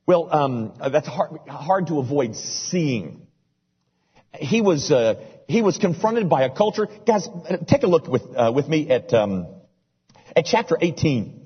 Well, 0.07 0.29
um, 0.31 0.73
that's 0.93 1.09
hard 1.09 1.41
hard 1.49 1.87
to 1.87 1.99
avoid 1.99 2.37
seeing. 2.37 3.27
He 4.35 4.61
was 4.61 4.91
uh, 4.91 5.15
he 5.49 5.63
was 5.63 5.79
confronted 5.79 6.29
by 6.29 6.43
a 6.43 6.55
culture. 6.55 6.89
Guys, 7.07 7.29
take 7.67 7.83
a 7.83 7.87
look 7.87 8.09
with 8.09 8.23
uh, 8.37 8.53
with 8.55 8.69
me 8.69 8.91
at 8.91 9.13
um, 9.15 9.47
at 10.35 10.45
chapter 10.45 10.77
18. 10.81 11.41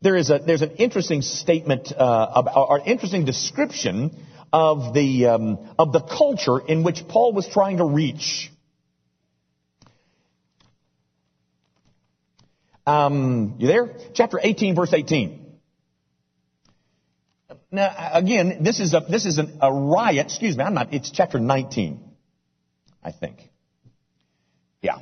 There 0.00 0.16
is 0.16 0.30
a 0.30 0.38
there's 0.38 0.62
an 0.62 0.72
interesting 0.72 1.22
statement 1.22 1.92
uh, 1.92 2.32
about, 2.34 2.68
or 2.68 2.78
an 2.78 2.86
interesting 2.86 3.24
description 3.24 4.10
of 4.52 4.94
the 4.94 5.26
um, 5.26 5.70
of 5.78 5.92
the 5.92 6.00
culture 6.00 6.60
in 6.60 6.82
which 6.82 7.06
Paul 7.08 7.32
was 7.32 7.48
trying 7.48 7.78
to 7.78 7.84
reach. 7.84 8.50
Um, 12.86 13.56
you 13.58 13.66
there? 13.66 13.96
Chapter 14.14 14.38
18, 14.42 14.74
verse 14.76 14.92
18. 14.92 15.40
Now, 17.70 18.10
again, 18.12 18.62
this 18.62 18.78
is 18.78 18.94
a, 18.94 19.00
this 19.00 19.26
is 19.26 19.38
an, 19.38 19.58
a 19.60 19.72
riot. 19.72 20.26
Excuse 20.26 20.56
me, 20.56 20.64
I'm 20.64 20.74
not, 20.74 20.92
it's 20.92 21.10
chapter 21.10 21.40
19, 21.40 22.00
I 23.02 23.10
think. 23.10 23.38
Yeah. 24.80 24.98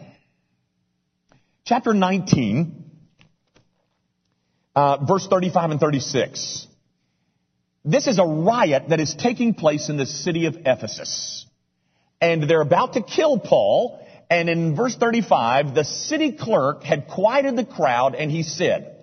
Chapter 1.65 1.93
19, 1.93 2.85
uh, 4.75 5.05
verse 5.05 5.27
35 5.27 5.73
and 5.73 5.81
36. 5.81 6.67
This 7.85 8.07
is 8.07 8.19
a 8.19 8.25
riot 8.25 8.85
that 8.89 9.01
is 9.01 9.15
taking 9.15 9.55
place 9.55 9.89
in 9.89 9.97
the 9.97 10.07
city 10.07 10.47
of 10.47 10.57
Ephesus. 10.65 11.45
and 12.23 12.49
they're 12.49 12.61
about 12.63 12.93
to 12.93 13.03
kill 13.03 13.39
Paul. 13.39 13.99
And 14.33 14.49
in 14.49 14.75
verse 14.75 14.95
35, 14.97 15.75
the 15.75 15.85
city 15.85 16.33
clerk 16.33 16.85
had 16.85 17.07
quieted 17.07 17.55
the 17.55 17.67
crowd 17.67 18.15
and 18.15 18.31
he 18.31 18.43
said, 18.43 18.97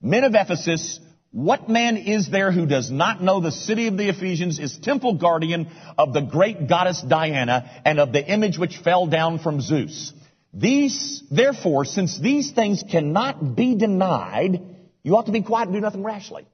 Men 0.00 0.22
of 0.22 0.32
Ephesus, 0.36 1.00
what 1.32 1.68
man 1.68 1.96
is 1.96 2.30
there 2.30 2.52
who 2.52 2.66
does 2.66 2.88
not 2.88 3.20
know 3.20 3.40
the 3.40 3.50
city 3.50 3.88
of 3.88 3.96
the 3.96 4.08
Ephesians 4.08 4.60
is 4.60 4.78
temple 4.78 5.14
guardian 5.14 5.66
of 5.98 6.12
the 6.12 6.20
great 6.20 6.68
goddess 6.68 7.02
Diana 7.02 7.68
and 7.84 7.98
of 7.98 8.12
the 8.12 8.24
image 8.24 8.58
which 8.58 8.76
fell 8.76 9.08
down 9.08 9.40
from 9.40 9.60
Zeus? 9.60 10.12
These, 10.54 11.20
therefore, 11.32 11.84
since 11.84 12.16
these 12.16 12.52
things 12.52 12.84
cannot 12.88 13.56
be 13.56 13.74
denied, 13.74 14.62
you 15.02 15.16
ought 15.16 15.26
to 15.26 15.32
be 15.32 15.42
quiet 15.42 15.66
and 15.66 15.74
do 15.74 15.80
nothing 15.80 16.04
rashly. 16.04 16.46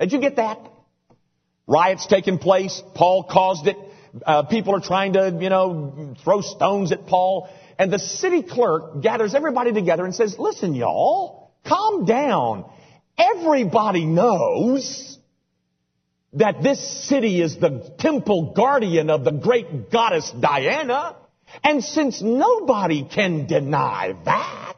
Did 0.00 0.12
you 0.12 0.20
get 0.20 0.36
that? 0.36 0.58
Riots 1.68 2.06
taking 2.08 2.38
place. 2.38 2.82
Paul 2.96 3.22
caused 3.30 3.68
it. 3.68 3.76
Uh, 4.24 4.42
people 4.42 4.74
are 4.74 4.80
trying 4.80 5.12
to, 5.12 5.38
you 5.40 5.50
know, 5.50 6.16
throw 6.24 6.40
stones 6.40 6.90
at 6.90 7.06
Paul. 7.06 7.48
And 7.78 7.92
the 7.92 7.98
city 7.98 8.42
clerk 8.42 9.02
gathers 9.02 9.34
everybody 9.34 9.72
together 9.72 10.04
and 10.04 10.14
says, 10.14 10.36
listen, 10.38 10.74
y'all, 10.74 11.52
calm 11.66 12.04
down. 12.04 12.64
Everybody 13.18 14.06
knows 14.06 15.18
that 16.34 16.62
this 16.62 17.08
city 17.08 17.40
is 17.40 17.58
the 17.58 17.94
temple 17.98 18.52
guardian 18.54 19.10
of 19.10 19.24
the 19.24 19.30
great 19.30 19.90
goddess 19.90 20.30
Diana. 20.38 21.16
And 21.62 21.82
since 21.82 22.20
nobody 22.22 23.04
can 23.08 23.46
deny 23.46 24.14
that, 24.24 24.76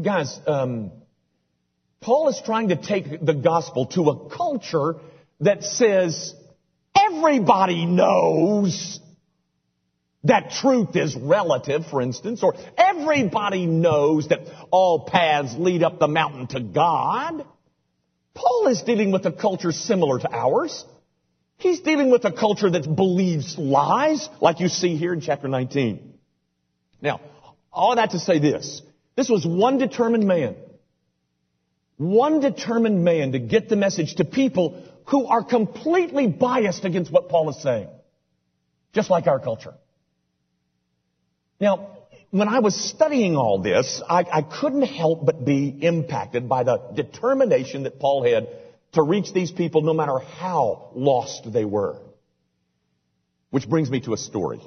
guys, 0.00 0.38
um, 0.46 0.92
Paul 2.00 2.28
is 2.28 2.40
trying 2.44 2.68
to 2.68 2.76
take 2.76 3.24
the 3.24 3.34
gospel 3.34 3.86
to 3.86 4.08
a 4.10 4.28
culture 4.30 4.96
that 5.40 5.62
says 5.62 6.34
everybody 6.96 7.84
knows 7.84 9.00
that 10.24 10.50
truth 10.50 10.96
is 10.96 11.16
relative, 11.16 11.86
for 11.86 12.02
instance, 12.02 12.42
or 12.42 12.54
everybody 12.76 13.66
knows 13.66 14.28
that 14.28 14.40
all 14.70 15.06
paths 15.06 15.54
lead 15.56 15.82
up 15.82 15.98
the 15.98 16.08
mountain 16.08 16.46
to 16.48 16.60
God. 16.60 17.44
Paul 18.34 18.68
is 18.68 18.82
dealing 18.82 19.12
with 19.12 19.24
a 19.24 19.32
culture 19.32 19.72
similar 19.72 20.18
to 20.18 20.30
ours. 20.30 20.84
He's 21.56 21.80
dealing 21.80 22.10
with 22.10 22.24
a 22.24 22.32
culture 22.32 22.70
that 22.70 22.94
believes 22.94 23.58
lies, 23.58 24.28
like 24.40 24.60
you 24.60 24.68
see 24.68 24.96
here 24.96 25.12
in 25.12 25.20
chapter 25.20 25.48
19. 25.48 26.14
Now, 27.02 27.20
all 27.72 27.96
that 27.96 28.10
to 28.10 28.18
say 28.18 28.38
this. 28.38 28.82
This 29.16 29.28
was 29.28 29.46
one 29.46 29.78
determined 29.78 30.26
man. 30.26 30.56
One 31.96 32.40
determined 32.40 33.04
man 33.04 33.32
to 33.32 33.38
get 33.38 33.68
the 33.68 33.76
message 33.76 34.14
to 34.16 34.24
people 34.24 34.82
who 35.06 35.26
are 35.26 35.44
completely 35.44 36.28
biased 36.28 36.84
against 36.84 37.10
what 37.10 37.28
Paul 37.28 37.50
is 37.50 37.60
saying. 37.62 37.88
Just 38.92 39.10
like 39.10 39.26
our 39.26 39.38
culture. 39.38 39.74
Now, 41.60 41.98
when 42.30 42.48
I 42.48 42.60
was 42.60 42.74
studying 42.74 43.36
all 43.36 43.60
this, 43.60 44.02
I, 44.08 44.24
I, 44.32 44.42
couldn't 44.42 44.82
help 44.82 45.26
but 45.26 45.44
be 45.44 45.68
impacted 45.68 46.48
by 46.48 46.62
the 46.62 46.78
determination 46.94 47.82
that 47.82 47.98
Paul 47.98 48.24
had 48.24 48.48
to 48.92 49.02
reach 49.02 49.32
these 49.32 49.50
people 49.50 49.82
no 49.82 49.92
matter 49.92 50.18
how 50.18 50.90
lost 50.94 51.52
they 51.52 51.64
were. 51.64 52.00
Which 53.50 53.68
brings 53.68 53.90
me 53.90 54.00
to 54.02 54.14
a 54.14 54.16
story. 54.16 54.60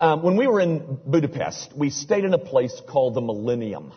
Um, 0.00 0.22
when 0.22 0.36
we 0.36 0.46
were 0.46 0.60
in 0.60 0.98
Budapest, 1.06 1.76
we 1.76 1.90
stayed 1.90 2.24
in 2.24 2.32
a 2.34 2.38
place 2.38 2.80
called 2.88 3.14
the 3.14 3.20
Millennium. 3.20 3.92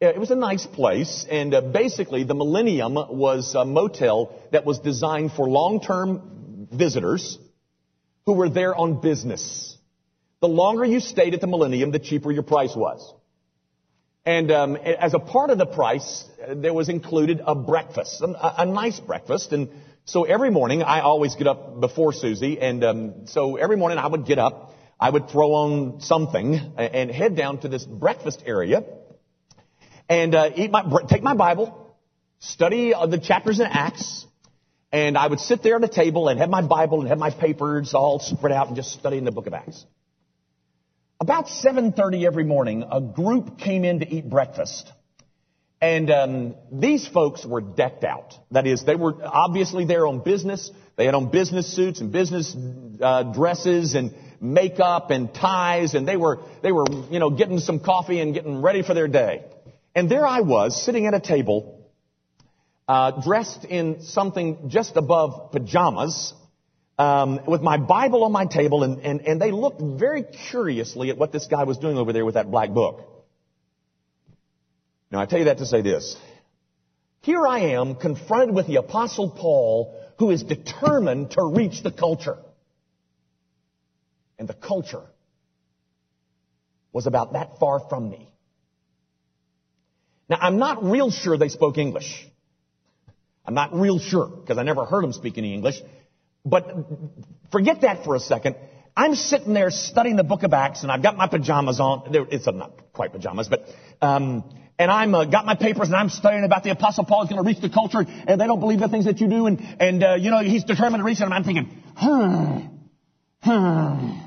It 0.00 0.18
was 0.18 0.30
a 0.30 0.36
nice 0.36 0.64
place, 0.64 1.26
and 1.28 1.52
uh, 1.52 1.60
basically 1.60 2.22
the 2.22 2.34
Millennium 2.34 2.94
was 2.94 3.54
a 3.56 3.64
motel 3.64 4.32
that 4.52 4.64
was 4.64 4.78
designed 4.78 5.32
for 5.32 5.48
long-term 5.48 6.68
visitors 6.72 7.36
who 8.26 8.34
were 8.34 8.48
there 8.48 8.74
on 8.74 9.00
business. 9.00 9.77
The 10.40 10.48
longer 10.48 10.84
you 10.84 11.00
stayed 11.00 11.34
at 11.34 11.40
the 11.40 11.46
Millennium, 11.46 11.90
the 11.90 11.98
cheaper 11.98 12.30
your 12.30 12.44
price 12.44 12.74
was. 12.76 13.12
And 14.24 14.50
um, 14.52 14.76
as 14.76 15.14
a 15.14 15.18
part 15.18 15.50
of 15.50 15.58
the 15.58 15.66
price, 15.66 16.24
there 16.54 16.74
was 16.74 16.88
included 16.88 17.40
a 17.44 17.54
breakfast, 17.54 18.20
a, 18.20 18.62
a, 18.62 18.66
nice 18.66 19.00
breakfast. 19.00 19.52
And 19.52 19.70
so 20.04 20.24
every 20.24 20.50
morning, 20.50 20.82
I 20.82 21.00
always 21.00 21.34
get 21.34 21.46
up 21.46 21.80
before 21.80 22.12
Susie, 22.12 22.60
and 22.60 22.84
um, 22.84 23.26
so 23.26 23.56
every 23.56 23.76
morning 23.76 23.98
I 23.98 24.06
would 24.06 24.26
get 24.26 24.38
up, 24.38 24.74
I 25.00 25.10
would 25.10 25.30
throw 25.30 25.52
on 25.52 26.00
something, 26.00 26.54
and 26.76 27.10
head 27.10 27.36
down 27.36 27.58
to 27.60 27.68
this 27.68 27.84
breakfast 27.84 28.42
area, 28.44 28.84
and 30.08 30.34
uh, 30.34 30.50
eat 30.54 30.70
my 30.70 30.84
take 31.08 31.22
my 31.22 31.34
Bible, 31.34 31.96
study 32.38 32.94
uh, 32.94 33.06
the 33.06 33.18
chapters 33.18 33.60
in 33.60 33.66
Acts, 33.66 34.26
and 34.92 35.16
I 35.16 35.26
would 35.26 35.40
sit 35.40 35.62
there 35.62 35.76
at 35.76 35.84
a 35.84 35.88
table 35.88 36.28
and 36.28 36.38
have 36.38 36.50
my 36.50 36.62
Bible 36.62 37.00
and 37.00 37.08
have 37.08 37.18
my 37.18 37.30
papers 37.30 37.94
all 37.94 38.18
spread 38.18 38.52
out 38.52 38.66
and 38.66 38.76
just 38.76 38.92
studying 38.92 39.24
the 39.24 39.32
Book 39.32 39.46
of 39.46 39.54
Acts. 39.54 39.86
About 41.20 41.46
7.30 41.46 42.24
every 42.24 42.44
morning, 42.44 42.84
a 42.88 43.00
group 43.00 43.58
came 43.58 43.84
in 43.84 43.98
to 44.00 44.08
eat 44.08 44.30
breakfast. 44.30 44.92
And 45.80 46.10
um, 46.12 46.54
these 46.70 47.08
folks 47.08 47.44
were 47.44 47.60
decked 47.60 48.04
out. 48.04 48.34
That 48.52 48.68
is, 48.68 48.84
they 48.84 48.94
were 48.94 49.16
obviously 49.24 49.84
there 49.84 50.06
on 50.06 50.20
business. 50.20 50.70
They 50.96 51.06
had 51.06 51.16
on 51.16 51.30
business 51.30 51.74
suits 51.74 52.00
and 52.00 52.12
business 52.12 52.56
uh, 53.00 53.32
dresses 53.32 53.96
and 53.96 54.14
makeup 54.40 55.10
and 55.10 55.34
ties, 55.34 55.94
and 55.94 56.06
they 56.06 56.16
were 56.16 56.40
they 56.62 56.72
were 56.72 56.86
you 57.10 57.18
know 57.18 57.30
getting 57.30 57.58
some 57.58 57.80
coffee 57.80 58.20
and 58.20 58.34
getting 58.34 58.62
ready 58.62 58.82
for 58.82 58.94
their 58.94 59.08
day. 59.08 59.44
And 59.94 60.10
there 60.10 60.26
I 60.26 60.40
was 60.40 60.84
sitting 60.84 61.06
at 61.06 61.14
a 61.14 61.20
table, 61.20 61.88
uh, 62.88 63.22
dressed 63.22 63.64
in 63.64 64.02
something 64.02 64.68
just 64.68 64.96
above 64.96 65.52
pajamas, 65.52 66.34
um, 66.98 67.40
with 67.46 67.62
my 67.62 67.76
Bible 67.76 68.24
on 68.24 68.32
my 68.32 68.46
table, 68.46 68.82
and, 68.82 69.00
and, 69.00 69.20
and 69.20 69.40
they 69.40 69.52
looked 69.52 69.80
very 69.80 70.24
curiously 70.50 71.10
at 71.10 71.18
what 71.18 71.32
this 71.32 71.46
guy 71.46 71.64
was 71.64 71.78
doing 71.78 71.96
over 71.96 72.12
there 72.12 72.24
with 72.24 72.34
that 72.34 72.50
black 72.50 72.70
book. 72.70 73.04
Now 75.10 75.20
I 75.20 75.26
tell 75.26 75.38
you 75.38 75.46
that 75.46 75.58
to 75.58 75.66
say 75.66 75.80
this. 75.80 76.16
Here 77.22 77.46
I 77.46 77.60
am 77.72 77.94
confronted 77.94 78.54
with 78.54 78.66
the 78.66 78.76
apostle 78.76 79.30
Paul 79.30 79.98
who 80.18 80.30
is 80.30 80.42
determined 80.42 81.32
to 81.32 81.44
reach 81.44 81.82
the 81.82 81.92
culture. 81.92 82.38
And 84.38 84.48
the 84.48 84.54
culture 84.54 85.04
was 86.92 87.06
about 87.06 87.32
that 87.32 87.58
far 87.58 87.80
from 87.88 88.10
me. 88.10 88.32
Now 90.28 90.38
I'm 90.40 90.58
not 90.58 90.82
real 90.84 91.10
sure 91.10 91.38
they 91.38 91.48
spoke 91.48 91.78
English. 91.78 92.26
I'm 93.44 93.54
not 93.54 93.74
real 93.74 93.98
sure 93.98 94.26
because 94.26 94.58
I 94.58 94.62
never 94.62 94.84
heard 94.84 95.02
them 95.02 95.12
speak 95.12 95.38
any 95.38 95.54
English. 95.54 95.80
But 96.44 96.74
forget 97.50 97.82
that 97.82 98.04
for 98.04 98.14
a 98.14 98.20
second. 98.20 98.56
I'm 98.96 99.14
sitting 99.14 99.54
there 99.54 99.70
studying 99.70 100.16
the 100.16 100.24
book 100.24 100.42
of 100.42 100.52
Acts 100.52 100.82
and 100.82 100.90
I've 100.90 101.02
got 101.02 101.16
my 101.16 101.28
pajamas 101.28 101.78
on. 101.78 102.10
It's 102.32 102.46
not 102.46 102.92
quite 102.92 103.12
pajamas, 103.12 103.48
but, 103.48 103.66
um, 104.02 104.42
and 104.76 104.90
I'm 104.90 105.14
uh, 105.14 105.24
got 105.24 105.46
my 105.46 105.54
papers 105.54 105.86
and 105.88 105.96
I'm 105.96 106.08
studying 106.08 106.42
about 106.42 106.64
the 106.64 106.70
apostle 106.70 107.04
Paul 107.04 107.22
is 107.22 107.28
going 107.30 107.40
to 107.40 107.46
reach 107.46 107.60
the 107.60 107.70
culture 107.70 108.04
and 108.04 108.40
they 108.40 108.46
don't 108.46 108.60
believe 108.60 108.80
the 108.80 108.88
things 108.88 109.04
that 109.04 109.20
you 109.20 109.28
do 109.28 109.46
and, 109.46 109.60
and, 109.78 110.02
uh, 110.02 110.14
you 110.14 110.30
know, 110.30 110.40
he's 110.40 110.64
determined 110.64 111.00
to 111.00 111.04
reach 111.04 111.18
them. 111.18 111.32
I'm 111.32 111.44
thinking, 111.44 111.80
hmm, 111.96 112.58
hmm, 113.42 114.18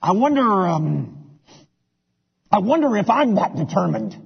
I 0.00 0.12
wonder, 0.12 0.42
um, 0.42 1.38
I 2.50 2.60
wonder 2.60 2.96
if 2.96 3.10
I'm 3.10 3.34
that 3.34 3.56
determined. 3.56 4.16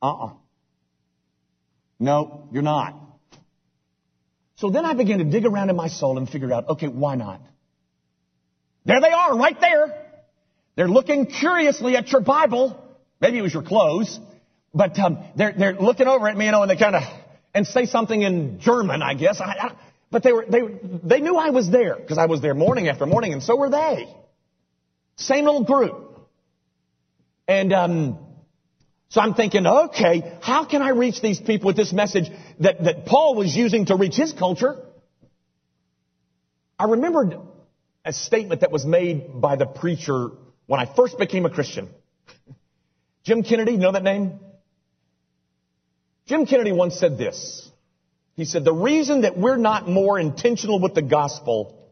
Uh-uh. 0.00 0.34
No, 1.98 2.48
you're 2.52 2.62
not. 2.62 3.05
So 4.56 4.70
then 4.70 4.84
I 4.84 4.94
began 4.94 5.18
to 5.18 5.24
dig 5.24 5.44
around 5.44 5.70
in 5.70 5.76
my 5.76 5.88
soul 5.88 6.18
and 6.18 6.28
figure 6.28 6.52
out, 6.52 6.68
okay, 6.70 6.88
why 6.88 7.14
not? 7.14 7.40
There 8.84 9.00
they 9.00 9.10
are, 9.10 9.36
right 9.36 9.60
there. 9.60 10.02
They're 10.76 10.88
looking 10.88 11.26
curiously 11.26 11.96
at 11.96 12.10
your 12.10 12.22
Bible. 12.22 12.82
Maybe 13.20 13.38
it 13.38 13.42
was 13.42 13.52
your 13.52 13.62
clothes. 13.62 14.18
But 14.74 14.98
um, 14.98 15.18
they're, 15.36 15.54
they're 15.56 15.74
looking 15.74 16.06
over 16.06 16.28
at 16.28 16.36
me, 16.36 16.46
you 16.46 16.52
know, 16.52 16.62
and 16.62 16.70
they 16.70 16.76
kind 16.76 16.96
of, 16.96 17.02
and 17.54 17.66
say 17.66 17.86
something 17.86 18.20
in 18.20 18.60
German, 18.60 19.02
I 19.02 19.14
guess. 19.14 19.40
I, 19.40 19.44
I, 19.44 19.72
but 20.10 20.22
they 20.22 20.32
were, 20.32 20.46
they, 20.48 20.60
they 21.02 21.20
knew 21.20 21.36
I 21.36 21.50
was 21.50 21.70
there, 21.70 21.96
because 21.96 22.18
I 22.18 22.26
was 22.26 22.40
there 22.40 22.54
morning 22.54 22.88
after 22.88 23.06
morning, 23.06 23.32
and 23.32 23.42
so 23.42 23.56
were 23.56 23.70
they. 23.70 24.06
Same 25.16 25.44
little 25.44 25.64
group. 25.64 26.18
And, 27.48 27.72
um, 27.72 28.25
so 29.08 29.20
I'm 29.20 29.34
thinking, 29.34 29.66
okay, 29.66 30.36
how 30.42 30.64
can 30.64 30.82
I 30.82 30.90
reach 30.90 31.20
these 31.20 31.40
people 31.40 31.68
with 31.68 31.76
this 31.76 31.92
message 31.92 32.30
that, 32.60 32.82
that 32.84 33.06
Paul 33.06 33.36
was 33.36 33.54
using 33.54 33.86
to 33.86 33.96
reach 33.96 34.16
his 34.16 34.32
culture? 34.32 34.76
I 36.78 36.84
remembered 36.84 37.38
a 38.04 38.12
statement 38.12 38.62
that 38.62 38.72
was 38.72 38.84
made 38.84 39.40
by 39.40 39.56
the 39.56 39.66
preacher 39.66 40.30
when 40.66 40.80
I 40.80 40.92
first 40.92 41.18
became 41.18 41.46
a 41.46 41.50
Christian. 41.50 41.88
Jim 43.24 43.42
Kennedy, 43.42 43.72
you 43.72 43.78
know 43.78 43.92
that 43.92 44.02
name? 44.02 44.40
Jim 46.26 46.44
Kennedy 46.44 46.72
once 46.72 46.98
said 46.98 47.16
this. 47.16 47.68
He 48.34 48.44
said, 48.44 48.64
the 48.64 48.74
reason 48.74 49.22
that 49.22 49.38
we're 49.38 49.56
not 49.56 49.88
more 49.88 50.18
intentional 50.18 50.78
with 50.80 50.94
the 50.94 51.02
gospel 51.02 51.90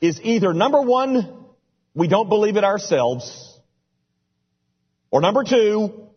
is 0.00 0.20
either 0.22 0.52
number 0.52 0.82
one, 0.82 1.46
we 1.94 2.08
don't 2.08 2.28
believe 2.28 2.56
it 2.56 2.64
ourselves, 2.64 3.55
or 5.10 5.20
number 5.20 5.44
two, 5.44 6.08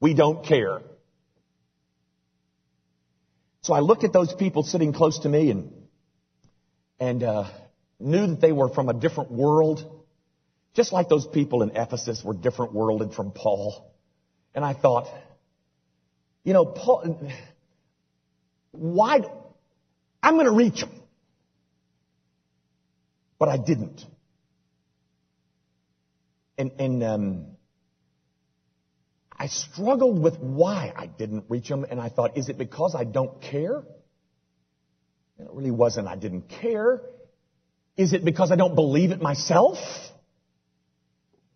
we 0.00 0.14
don't 0.14 0.44
care. 0.44 0.80
So 3.62 3.74
I 3.74 3.80
looked 3.80 4.04
at 4.04 4.12
those 4.12 4.32
people 4.32 4.62
sitting 4.62 4.92
close 4.92 5.20
to 5.20 5.28
me 5.28 5.50
and, 5.50 5.72
and 6.98 7.22
uh, 7.22 7.44
knew 7.98 8.26
that 8.28 8.40
they 8.40 8.52
were 8.52 8.70
from 8.70 8.88
a 8.88 8.94
different 8.94 9.30
world, 9.30 10.04
just 10.74 10.92
like 10.92 11.08
those 11.08 11.26
people 11.26 11.62
in 11.62 11.76
Ephesus 11.76 12.24
were 12.24 12.34
different 12.34 12.72
worlded 12.72 13.12
from 13.12 13.32
Paul. 13.32 13.92
And 14.54 14.64
I 14.64 14.72
thought, 14.72 15.08
you 16.42 16.54
know, 16.54 16.64
Paul, 16.64 17.30
why, 18.72 19.20
I'm 20.22 20.34
going 20.34 20.46
to 20.46 20.52
reach 20.52 20.80
them. 20.80 20.90
But 23.38 23.48
I 23.48 23.56
didn't. 23.56 24.04
And, 26.56 26.72
and 26.78 27.02
um, 27.02 27.46
I 29.40 29.46
struggled 29.46 30.22
with 30.22 30.38
why 30.38 30.92
I 30.94 31.06
didn't 31.06 31.46
reach 31.48 31.66
them, 31.66 31.86
and 31.90 31.98
I 31.98 32.10
thought, 32.10 32.36
is 32.36 32.50
it 32.50 32.58
because 32.58 32.94
I 32.94 33.04
don't 33.04 33.40
care? 33.40 33.78
And 35.38 35.48
it 35.48 35.54
really 35.54 35.70
wasn't 35.70 36.08
I 36.08 36.16
didn't 36.16 36.50
care. 36.50 37.00
Is 37.96 38.12
it 38.12 38.22
because 38.22 38.52
I 38.52 38.56
don't 38.56 38.74
believe 38.74 39.12
it 39.12 39.22
myself? 39.22 39.78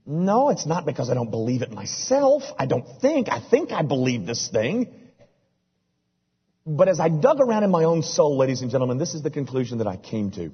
No, 0.06 0.48
it's 0.48 0.64
not 0.64 0.86
because 0.86 1.10
I 1.10 1.14
don't 1.14 1.30
believe 1.30 1.60
it 1.60 1.72
myself. 1.72 2.42
I 2.58 2.64
don't 2.64 2.86
think. 3.02 3.28
I 3.30 3.38
think 3.38 3.70
I 3.70 3.82
believe 3.82 4.24
this 4.24 4.48
thing. 4.48 4.90
But 6.66 6.88
as 6.88 7.00
I 7.00 7.10
dug 7.10 7.38
around 7.38 7.64
in 7.64 7.70
my 7.70 7.84
own 7.84 8.02
soul, 8.02 8.38
ladies 8.38 8.62
and 8.62 8.70
gentlemen, 8.70 8.96
this 8.96 9.12
is 9.12 9.22
the 9.22 9.30
conclusion 9.30 9.78
that 9.78 9.86
I 9.86 9.98
came 9.98 10.30
to. 10.30 10.52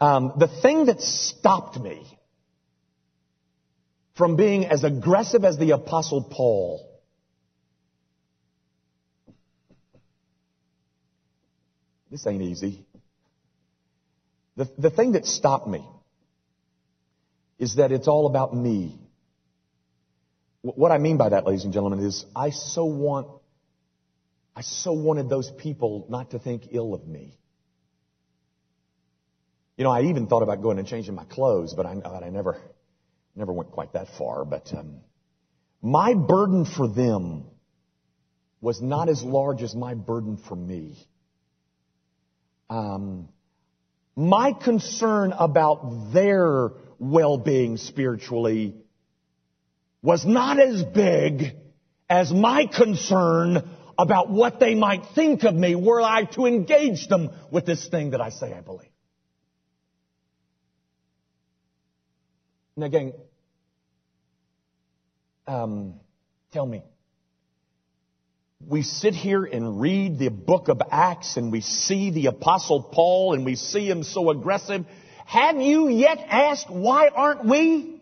Um, 0.00 0.32
the 0.38 0.48
thing 0.48 0.86
that 0.86 1.02
stopped 1.02 1.78
me 1.78 2.06
from 4.16 4.36
being 4.36 4.64
as 4.66 4.82
aggressive 4.82 5.44
as 5.44 5.58
the 5.58 5.72
apostle 5.72 6.22
Paul. 6.22 6.88
This 12.10 12.26
ain't 12.26 12.42
easy. 12.42 12.86
The, 14.56 14.70
the 14.78 14.90
thing 14.90 15.12
that 15.12 15.26
stopped 15.26 15.68
me 15.68 15.86
is 17.58 17.76
that 17.76 17.92
it's 17.92 18.08
all 18.08 18.26
about 18.26 18.54
me. 18.54 18.98
What 20.62 20.92
I 20.92 20.98
mean 20.98 21.18
by 21.18 21.28
that, 21.28 21.46
ladies 21.46 21.64
and 21.64 21.72
gentlemen, 21.72 22.00
is 22.00 22.24
I 22.34 22.50
so 22.50 22.86
want, 22.86 23.28
I 24.54 24.62
so 24.62 24.92
wanted 24.92 25.28
those 25.28 25.50
people 25.50 26.06
not 26.08 26.30
to 26.30 26.38
think 26.38 26.68
ill 26.72 26.94
of 26.94 27.06
me. 27.06 27.38
You 29.76 29.84
know, 29.84 29.90
I 29.90 30.04
even 30.04 30.26
thought 30.26 30.42
about 30.42 30.62
going 30.62 30.78
and 30.78 30.88
changing 30.88 31.14
my 31.14 31.24
clothes, 31.24 31.74
but 31.74 31.84
I, 31.84 31.94
but 31.94 32.22
I 32.22 32.30
never, 32.30 32.56
Never 33.36 33.52
went 33.52 33.70
quite 33.70 33.92
that 33.92 34.08
far, 34.16 34.46
but 34.46 34.72
um, 34.74 35.00
my 35.82 36.14
burden 36.14 36.64
for 36.64 36.88
them 36.88 37.44
was 38.62 38.80
not 38.80 39.10
as 39.10 39.22
large 39.22 39.62
as 39.62 39.74
my 39.74 39.94
burden 39.94 40.38
for 40.38 40.56
me. 40.56 40.96
Um, 42.70 43.28
my 44.16 44.52
concern 44.52 45.32
about 45.32 46.12
their 46.14 46.70
well-being 46.98 47.76
spiritually 47.76 48.74
was 50.02 50.24
not 50.24 50.58
as 50.58 50.82
big 50.82 51.52
as 52.08 52.32
my 52.32 52.66
concern 52.66 53.68
about 53.98 54.30
what 54.30 54.58
they 54.60 54.74
might 54.74 55.04
think 55.14 55.44
of 55.44 55.54
me 55.54 55.74
were 55.74 56.00
I 56.00 56.24
to 56.24 56.46
engage 56.46 57.08
them 57.08 57.30
with 57.50 57.66
this 57.66 57.86
thing 57.88 58.10
that 58.10 58.20
I 58.20 58.30
say 58.30 58.54
I 58.54 58.60
believe. 58.60 58.88
Again, 62.80 63.14
um, 65.46 65.94
tell 66.52 66.66
me. 66.66 66.82
We 68.66 68.82
sit 68.82 69.14
here 69.14 69.44
and 69.44 69.80
read 69.80 70.18
the 70.18 70.28
book 70.28 70.68
of 70.68 70.80
Acts 70.90 71.36
and 71.36 71.52
we 71.52 71.60
see 71.60 72.10
the 72.10 72.26
apostle 72.26 72.82
Paul 72.82 73.34
and 73.34 73.44
we 73.44 73.54
see 73.54 73.88
him 73.88 74.02
so 74.02 74.30
aggressive. 74.30 74.86
Have 75.26 75.60
you 75.60 75.88
yet 75.88 76.18
asked 76.28 76.70
why 76.70 77.08
aren't 77.08 77.44
we? 77.44 78.00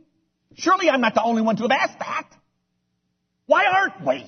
Surely 0.57 0.89
I'm 0.89 1.01
not 1.01 1.15
the 1.15 1.23
only 1.23 1.43
one 1.43 1.57
to 1.57 1.63
have 1.63 1.73
asked 1.73 1.99
that. 1.99 2.29
Why 3.47 3.65
aren't 3.67 4.07
we? 4.07 4.25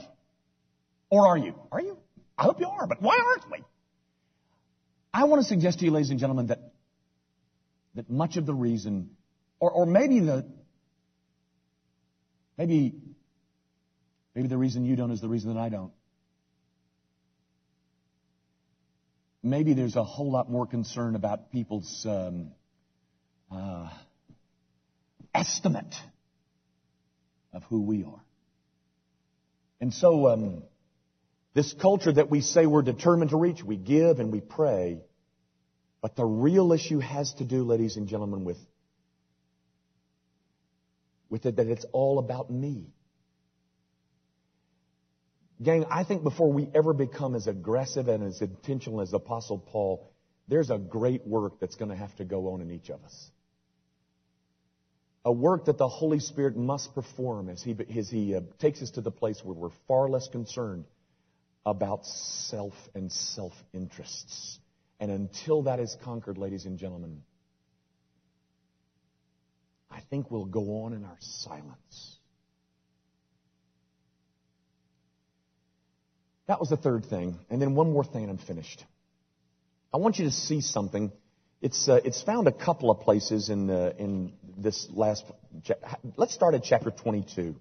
Or 1.11 1.29
are 1.29 1.38
you? 1.38 1.55
Are 1.70 1.81
you? 1.81 1.96
I 2.37 2.42
hope 2.42 2.61
you 2.61 2.66
are, 2.66 2.87
but 2.87 3.00
why 3.00 3.16
aren't 3.24 3.50
we? 3.50 3.64
I 5.14 5.24
want 5.24 5.40
to 5.40 5.48
suggest 5.48 5.79
to 5.79 5.85
you, 5.85 5.90
ladies 5.90 6.11
and 6.11 6.18
gentlemen, 6.18 6.48
that, 6.48 6.72
that 7.94 8.11
much 8.11 8.37
of 8.37 8.44
the 8.44 8.52
reason, 8.52 9.11
or, 9.61 9.70
or 9.70 9.87
maybe 9.87 10.20
the, 10.20 10.46
maybe 12.58 12.94
Maybe 14.36 14.48
the 14.48 14.58
reason 14.58 14.84
you 14.84 14.96
don't 14.96 15.10
is 15.12 15.22
the 15.22 15.30
reason 15.30 15.54
that 15.54 15.58
I 15.58 15.70
don't. 15.70 15.92
Maybe 19.42 19.72
there's 19.72 19.96
a 19.96 20.04
whole 20.04 20.30
lot 20.30 20.50
more 20.50 20.66
concern 20.66 21.14
about 21.14 21.50
people's 21.52 22.04
um, 22.06 22.50
uh, 23.50 23.88
estimate 25.34 25.94
of 27.54 27.62
who 27.64 27.80
we 27.80 28.04
are. 28.04 28.20
And 29.80 29.94
so, 29.94 30.28
um, 30.28 30.62
this 31.54 31.72
culture 31.72 32.12
that 32.12 32.28
we 32.28 32.42
say 32.42 32.66
we're 32.66 32.82
determined 32.82 33.30
to 33.30 33.38
reach, 33.38 33.64
we 33.64 33.76
give 33.76 34.18
and 34.18 34.30
we 34.30 34.42
pray, 34.42 35.00
but 36.02 36.14
the 36.14 36.26
real 36.26 36.74
issue 36.74 36.98
has 36.98 37.32
to 37.34 37.44
do, 37.44 37.64
ladies 37.64 37.96
and 37.96 38.06
gentlemen, 38.06 38.44
with, 38.44 38.58
with 41.28 41.46
it 41.46 41.56
that 41.56 41.66
it's 41.66 41.84
all 41.92 42.18
about 42.18 42.50
me. 42.50 42.86
Gang, 45.62 45.86
I 45.90 46.04
think 46.04 46.22
before 46.22 46.52
we 46.52 46.68
ever 46.74 46.92
become 46.92 47.34
as 47.34 47.46
aggressive 47.46 48.08
and 48.08 48.22
as 48.22 48.42
intentional 48.42 49.00
as 49.00 49.12
Apostle 49.14 49.58
Paul, 49.58 50.10
there's 50.48 50.70
a 50.70 50.78
great 50.78 51.26
work 51.26 51.60
that's 51.60 51.76
going 51.76 51.90
to 51.90 51.96
have 51.96 52.14
to 52.16 52.24
go 52.24 52.52
on 52.52 52.60
in 52.60 52.70
each 52.70 52.90
of 52.90 53.02
us. 53.04 53.30
A 55.24 55.32
work 55.32 55.64
that 55.64 55.78
the 55.78 55.88
Holy 55.88 56.20
Spirit 56.20 56.56
must 56.56 56.94
perform 56.94 57.48
as 57.48 57.62
He, 57.62 57.74
as 57.96 58.08
he 58.08 58.36
uh, 58.36 58.42
takes 58.60 58.80
us 58.82 58.90
to 58.92 59.00
the 59.00 59.10
place 59.10 59.40
where 59.42 59.54
we're 59.54 59.74
far 59.88 60.08
less 60.08 60.28
concerned 60.28 60.84
about 61.64 62.06
self 62.06 62.74
and 62.94 63.10
self 63.10 63.52
interests. 63.72 64.60
And 65.00 65.10
until 65.10 65.62
that 65.62 65.80
is 65.80 65.96
conquered, 66.04 66.38
ladies 66.38 66.64
and 66.64 66.78
gentlemen, 66.78 67.22
I 69.96 70.00
think 70.11 70.30
we'll 70.30 70.44
go 70.44 70.82
on 70.82 70.92
in 70.92 71.04
our 71.04 71.16
silence. 71.20 72.18
That 76.46 76.61
was 76.61 76.68
the 76.68 76.76
third 76.76 77.06
thing. 77.06 77.38
And 77.48 77.62
then 77.62 77.74
one 77.74 77.90
more 77.92 78.04
thing 78.04 78.22
and 78.22 78.30
I'm 78.30 78.38
finished. 78.38 78.85
I 79.94 79.96
want 79.96 80.18
you 80.18 80.26
to 80.26 80.30
see 80.30 80.61
something. 80.61 81.11
It's, 81.62 81.88
uh, 81.88 82.00
it's 82.04 82.22
found 82.22 82.46
a 82.46 82.52
couple 82.52 82.90
of 82.90 83.00
places 83.00 83.48
in, 83.48 83.70
uh, 83.70 83.94
in 83.98 84.35
this 84.59 84.87
last. 84.90 85.24
Let's 86.16 86.35
start 86.35 86.54
at 86.54 86.62
chapter 86.62 86.90
22. 86.90 87.56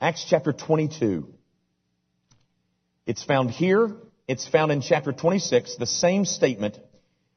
Acts 0.00 0.24
chapter 0.28 0.54
22. 0.54 1.28
It's 3.04 3.22
found 3.22 3.50
here. 3.50 3.94
It's 4.26 4.48
found 4.48 4.72
in 4.72 4.80
chapter 4.80 5.12
26, 5.12 5.76
the 5.76 5.86
same 5.86 6.24
statement. 6.24 6.78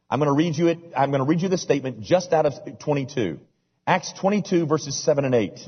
I'm 0.09 0.19
going 0.19 0.27
to 0.27 0.35
read 0.35 0.57
you 0.57 0.67
it. 0.67 0.79
I'm 0.97 1.11
going 1.11 1.23
to 1.23 1.27
read 1.27 1.41
you 1.41 1.49
the 1.49 1.57
statement 1.57 2.01
just 2.01 2.33
out 2.33 2.45
of 2.45 2.53
22. 2.79 3.39
Acts 3.85 4.13
22 4.13 4.65
verses 4.65 4.97
7 5.03 5.25
and 5.25 5.35
8. 5.35 5.59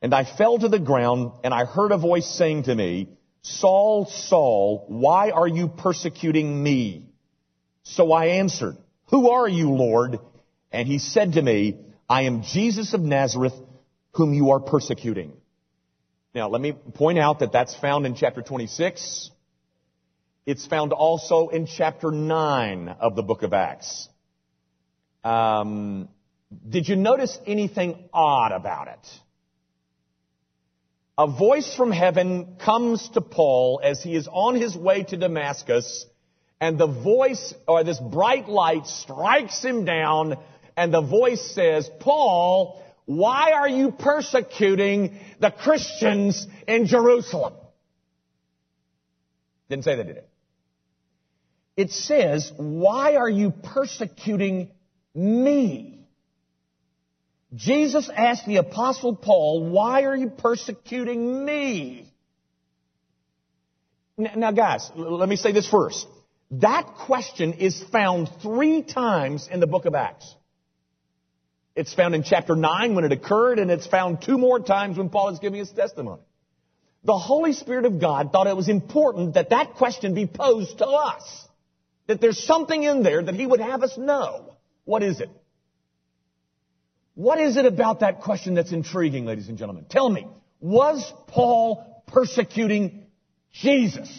And 0.00 0.14
I 0.14 0.24
fell 0.24 0.58
to 0.58 0.68
the 0.68 0.80
ground, 0.80 1.32
and 1.44 1.54
I 1.54 1.64
heard 1.64 1.92
a 1.92 1.98
voice 1.98 2.26
saying 2.26 2.64
to 2.64 2.74
me, 2.74 3.08
Saul, 3.42 4.06
Saul, 4.06 4.84
why 4.88 5.30
are 5.30 5.46
you 5.46 5.68
persecuting 5.68 6.62
me? 6.62 7.08
So 7.84 8.12
I 8.12 8.26
answered, 8.38 8.76
Who 9.06 9.30
are 9.30 9.48
you, 9.48 9.70
Lord? 9.70 10.18
And 10.72 10.88
he 10.88 10.98
said 10.98 11.34
to 11.34 11.42
me, 11.42 11.78
I 12.08 12.22
am 12.22 12.42
Jesus 12.42 12.94
of 12.94 13.00
Nazareth, 13.00 13.54
whom 14.12 14.32
you 14.32 14.50
are 14.50 14.60
persecuting. 14.60 15.32
Now, 16.34 16.48
let 16.48 16.60
me 16.60 16.72
point 16.72 17.18
out 17.18 17.40
that 17.40 17.52
that's 17.52 17.74
found 17.74 18.06
in 18.06 18.14
chapter 18.14 18.42
26. 18.42 19.30
It's 20.44 20.66
found 20.66 20.92
also 20.92 21.48
in 21.48 21.66
chapter 21.66 22.10
9 22.10 22.88
of 22.88 23.16
the 23.16 23.22
book 23.22 23.42
of 23.42 23.52
Acts. 23.52 24.08
Um, 25.22 26.08
did 26.68 26.88
you 26.88 26.96
notice 26.96 27.38
anything 27.46 28.08
odd 28.12 28.52
about 28.52 28.88
it? 28.88 29.20
a 31.18 31.26
voice 31.26 31.74
from 31.74 31.92
heaven 31.92 32.56
comes 32.64 33.08
to 33.10 33.20
Paul 33.20 33.80
as 33.82 34.02
he 34.02 34.16
is 34.16 34.28
on 34.30 34.56
his 34.56 34.76
way 34.76 35.04
to 35.04 35.16
Damascus, 35.16 36.06
and 36.60 36.78
the 36.78 36.86
voice, 36.86 37.54
or 37.68 37.84
this 37.84 38.00
bright 38.00 38.48
light 38.48 38.86
strikes 38.86 39.62
him 39.62 39.84
down, 39.84 40.36
and 40.76 40.92
the 40.92 41.02
voice 41.02 41.54
says, 41.54 41.88
Paul, 42.00 42.82
why 43.04 43.52
are 43.52 43.68
you 43.68 43.90
persecuting 43.90 45.18
the 45.38 45.50
Christians 45.50 46.46
in 46.66 46.86
Jerusalem? 46.86 47.54
Didn't 49.68 49.84
say 49.84 49.96
that, 49.96 50.06
did 50.06 50.16
it? 50.16 50.28
It 51.76 51.90
says, 51.90 52.52
why 52.56 53.16
are 53.16 53.30
you 53.30 53.50
persecuting 53.50 54.70
me? 55.14 56.06
Jesus 57.54 58.10
asked 58.14 58.46
the 58.46 58.56
apostle 58.56 59.14
Paul, 59.14 59.70
why 59.70 60.02
are 60.04 60.16
you 60.16 60.30
persecuting 60.30 61.44
me? 61.44 62.12
Now 64.16 64.52
guys, 64.52 64.90
let 64.94 65.28
me 65.28 65.36
say 65.36 65.52
this 65.52 65.68
first. 65.68 66.06
That 66.52 66.94
question 67.06 67.54
is 67.54 67.82
found 67.90 68.30
three 68.42 68.82
times 68.82 69.48
in 69.50 69.60
the 69.60 69.66
book 69.66 69.86
of 69.86 69.94
Acts. 69.94 70.34
It's 71.74 71.94
found 71.94 72.14
in 72.14 72.22
chapter 72.22 72.54
9 72.54 72.94
when 72.94 73.04
it 73.04 73.12
occurred, 73.12 73.58
and 73.58 73.70
it's 73.70 73.86
found 73.86 74.20
two 74.20 74.36
more 74.36 74.60
times 74.60 74.98
when 74.98 75.08
Paul 75.08 75.30
is 75.30 75.38
giving 75.38 75.58
his 75.58 75.70
testimony. 75.70 76.20
The 77.04 77.16
Holy 77.16 77.54
Spirit 77.54 77.86
of 77.86 77.98
God 78.00 78.30
thought 78.30 78.46
it 78.46 78.56
was 78.56 78.68
important 78.68 79.34
that 79.34 79.50
that 79.50 79.74
question 79.74 80.14
be 80.14 80.26
posed 80.26 80.78
to 80.78 80.86
us. 80.86 81.48
That 82.06 82.20
there's 82.20 82.42
something 82.44 82.82
in 82.82 83.02
there 83.02 83.22
that 83.22 83.34
He 83.34 83.46
would 83.46 83.60
have 83.60 83.82
us 83.82 83.96
know. 83.96 84.56
What 84.84 85.02
is 85.02 85.20
it? 85.20 85.30
What 87.14 87.38
is 87.38 87.56
it 87.56 87.66
about 87.66 88.00
that 88.00 88.20
question 88.20 88.54
that's 88.54 88.72
intriguing, 88.72 89.26
ladies 89.26 89.48
and 89.48 89.58
gentlemen? 89.58 89.86
Tell 89.88 90.08
me, 90.08 90.26
was 90.60 91.12
Paul 91.28 92.02
persecuting 92.06 93.06
Jesus? 93.52 94.10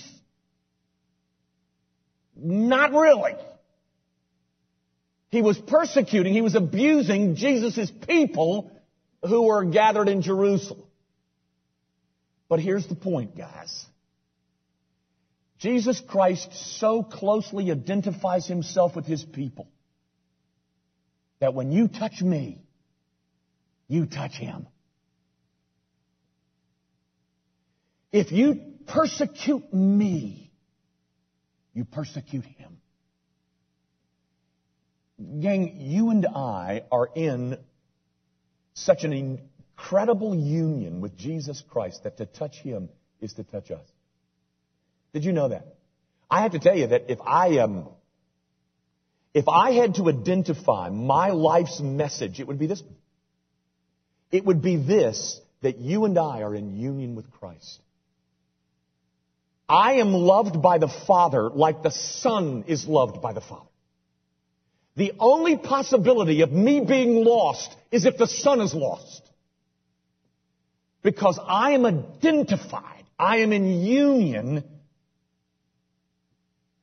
Not 2.35 2.91
really. 2.91 3.35
He 5.29 5.41
was 5.41 5.57
persecuting, 5.57 6.33
he 6.33 6.41
was 6.41 6.53
abusing 6.53 7.35
Jesus' 7.35 7.91
people 8.07 8.71
who 9.27 9.43
were 9.47 9.63
gathered 9.63 10.07
in 10.07 10.21
Jerusalem. 10.21 10.83
But 12.47 12.59
here's 12.59 12.85
the 12.85 12.95
point, 12.95 13.35
guys. 13.35 13.85
Jesus 15.63 16.01
Christ 16.05 16.49
so 16.81 17.03
closely 17.03 17.71
identifies 17.71 18.45
himself 18.45 18.97
with 18.97 19.05
his 19.05 19.23
people 19.23 19.69
that 21.39 21.53
when 21.53 21.71
you 21.71 21.87
touch 21.87 22.21
me, 22.21 22.61
you 23.87 24.05
touch 24.05 24.33
him. 24.33 24.67
If 28.11 28.33
you 28.33 28.73
persecute 28.87 29.73
me, 29.73 30.51
you 31.73 31.85
persecute 31.85 32.43
him. 32.43 32.79
Gang, 35.39 35.77
you 35.79 36.09
and 36.09 36.25
I 36.25 36.83
are 36.91 37.07
in 37.15 37.57
such 38.73 39.05
an 39.05 39.13
incredible 39.13 40.35
union 40.35 40.99
with 40.99 41.15
Jesus 41.15 41.63
Christ 41.69 42.03
that 42.03 42.17
to 42.17 42.25
touch 42.25 42.57
him 42.57 42.89
is 43.21 43.31
to 43.35 43.43
touch 43.45 43.71
us. 43.71 43.92
Did 45.13 45.25
you 45.25 45.31
know 45.31 45.49
that? 45.49 45.75
I 46.29 46.41
have 46.41 46.53
to 46.53 46.59
tell 46.59 46.75
you 46.75 46.87
that 46.87 47.05
if 47.09 47.19
I 47.21 47.59
um, 47.59 47.87
if 49.33 49.47
I 49.47 49.71
had 49.71 49.95
to 49.95 50.09
identify 50.09 50.89
my 50.89 51.29
life's 51.29 51.79
message, 51.79 52.39
it 52.39 52.47
would 52.47 52.59
be 52.59 52.67
this. 52.67 52.83
It 54.31 54.45
would 54.45 54.61
be 54.61 54.75
this 54.75 55.39
that 55.61 55.77
you 55.77 56.05
and 56.05 56.17
I 56.17 56.41
are 56.41 56.53
in 56.53 56.75
union 56.75 57.15
with 57.15 57.29
Christ. 57.31 57.79
I 59.69 59.93
am 59.93 60.13
loved 60.13 60.61
by 60.61 60.77
the 60.77 60.87
Father 60.87 61.49
like 61.49 61.83
the 61.83 61.91
Son 61.91 62.65
is 62.67 62.85
loved 62.85 63.21
by 63.21 63.33
the 63.33 63.41
Father. 63.41 63.69
The 64.95 65.13
only 65.19 65.57
possibility 65.57 66.41
of 66.41 66.51
me 66.51 66.81
being 66.81 67.23
lost 67.23 67.75
is 67.91 68.05
if 68.05 68.17
the 68.17 68.27
Son 68.27 68.61
is 68.61 68.73
lost. 68.73 69.21
Because 71.01 71.39
I 71.43 71.71
am 71.71 71.85
identified. 71.85 73.03
I 73.17 73.37
am 73.37 73.53
in 73.53 73.81
union 73.81 74.63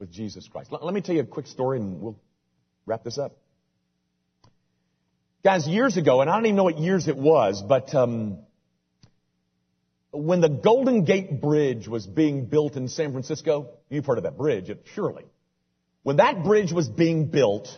with 0.00 0.10
Jesus 0.10 0.48
Christ. 0.48 0.72
Let, 0.72 0.82
let 0.82 0.94
me 0.94 1.02
tell 1.02 1.14
you 1.14 1.20
a 1.20 1.26
quick 1.26 1.46
story 1.46 1.78
and 1.78 2.00
we'll 2.00 2.18
wrap 2.86 3.04
this 3.04 3.18
up. 3.18 3.36
Guys, 5.44 5.68
years 5.68 5.96
ago, 5.96 6.20
and 6.20 6.28
I 6.28 6.34
don't 6.34 6.46
even 6.46 6.56
know 6.56 6.64
what 6.64 6.78
years 6.78 7.06
it 7.06 7.16
was, 7.16 7.62
but 7.62 7.94
um, 7.94 8.38
when 10.10 10.40
the 10.40 10.48
Golden 10.48 11.04
Gate 11.04 11.40
Bridge 11.40 11.86
was 11.86 12.06
being 12.06 12.46
built 12.46 12.76
in 12.76 12.88
San 12.88 13.12
Francisco, 13.12 13.70
you've 13.88 14.04
heard 14.04 14.18
of 14.18 14.24
that 14.24 14.36
bridge, 14.36 14.70
surely. 14.94 15.24
When 16.02 16.16
that 16.16 16.44
bridge 16.44 16.72
was 16.72 16.88
being 16.88 17.26
built, 17.26 17.68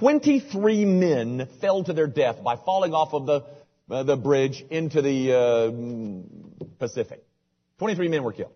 23 0.00 0.84
men 0.84 1.48
fell 1.60 1.84
to 1.84 1.92
their 1.92 2.08
death 2.08 2.42
by 2.42 2.56
falling 2.56 2.92
off 2.92 3.14
of 3.14 3.26
the, 3.26 3.44
uh, 3.90 4.02
the 4.02 4.16
bridge 4.16 4.64
into 4.70 5.00
the 5.00 5.32
uh, 5.32 6.66
Pacific. 6.78 7.22
23 7.78 8.08
men 8.08 8.22
were 8.22 8.32
killed. 8.32 8.52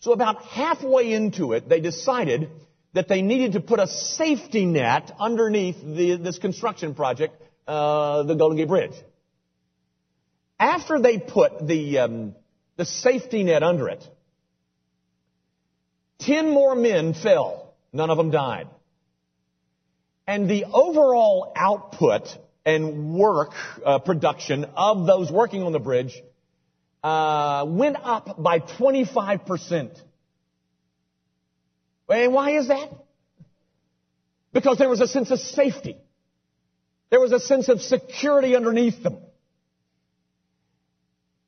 So 0.00 0.12
about 0.12 0.42
halfway 0.44 1.12
into 1.12 1.52
it, 1.52 1.68
they 1.68 1.80
decided 1.80 2.50
that 2.94 3.06
they 3.06 3.22
needed 3.22 3.52
to 3.52 3.60
put 3.60 3.78
a 3.78 3.86
safety 3.86 4.64
net 4.64 5.12
underneath 5.18 5.76
the, 5.82 6.16
this 6.16 6.38
construction 6.38 6.94
project, 6.94 7.40
uh, 7.68 8.22
the 8.22 8.34
Golden 8.34 8.56
Gate 8.56 8.68
Bridge. 8.68 8.94
After 10.58 10.98
they 10.98 11.18
put 11.18 11.66
the, 11.66 11.98
um, 11.98 12.34
the 12.76 12.84
safety 12.84 13.44
net 13.44 13.62
under 13.62 13.88
it, 13.88 14.02
ten 16.18 16.50
more 16.50 16.74
men 16.74 17.14
fell. 17.14 17.74
None 17.92 18.10
of 18.10 18.16
them 18.16 18.30
died. 18.30 18.68
And 20.26 20.48
the 20.48 20.64
overall 20.64 21.52
output 21.56 22.22
and 22.64 23.14
work 23.14 23.52
uh, 23.84 23.98
production 23.98 24.64
of 24.76 25.06
those 25.06 25.30
working 25.30 25.62
on 25.62 25.72
the 25.72 25.80
bridge 25.80 26.22
uh, 27.02 27.64
went 27.68 27.96
up 27.96 28.42
by 28.42 28.60
25%. 28.60 30.00
And 32.08 32.32
why 32.32 32.58
is 32.58 32.68
that? 32.68 32.90
Because 34.52 34.78
there 34.78 34.88
was 34.88 35.00
a 35.00 35.06
sense 35.06 35.30
of 35.30 35.38
safety. 35.38 35.96
There 37.10 37.20
was 37.20 37.32
a 37.32 37.40
sense 37.40 37.68
of 37.68 37.80
security 37.80 38.56
underneath 38.56 39.02
them. 39.02 39.18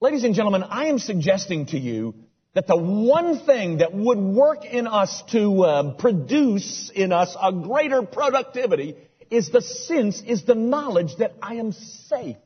Ladies 0.00 0.24
and 0.24 0.34
gentlemen, 0.34 0.64
I 0.64 0.86
am 0.86 0.98
suggesting 0.98 1.66
to 1.66 1.78
you 1.78 2.14
that 2.54 2.66
the 2.66 2.76
one 2.76 3.38
thing 3.46 3.78
that 3.78 3.94
would 3.94 4.18
work 4.18 4.64
in 4.64 4.86
us 4.86 5.22
to 5.30 5.62
uh, 5.62 5.94
produce 5.94 6.90
in 6.94 7.12
us 7.12 7.36
a 7.40 7.52
greater 7.52 8.02
productivity 8.02 8.96
is 9.30 9.50
the 9.50 9.62
sense, 9.62 10.22
is 10.26 10.44
the 10.44 10.54
knowledge 10.54 11.16
that 11.16 11.34
I 11.40 11.54
am 11.54 11.72
safe. 11.72 12.36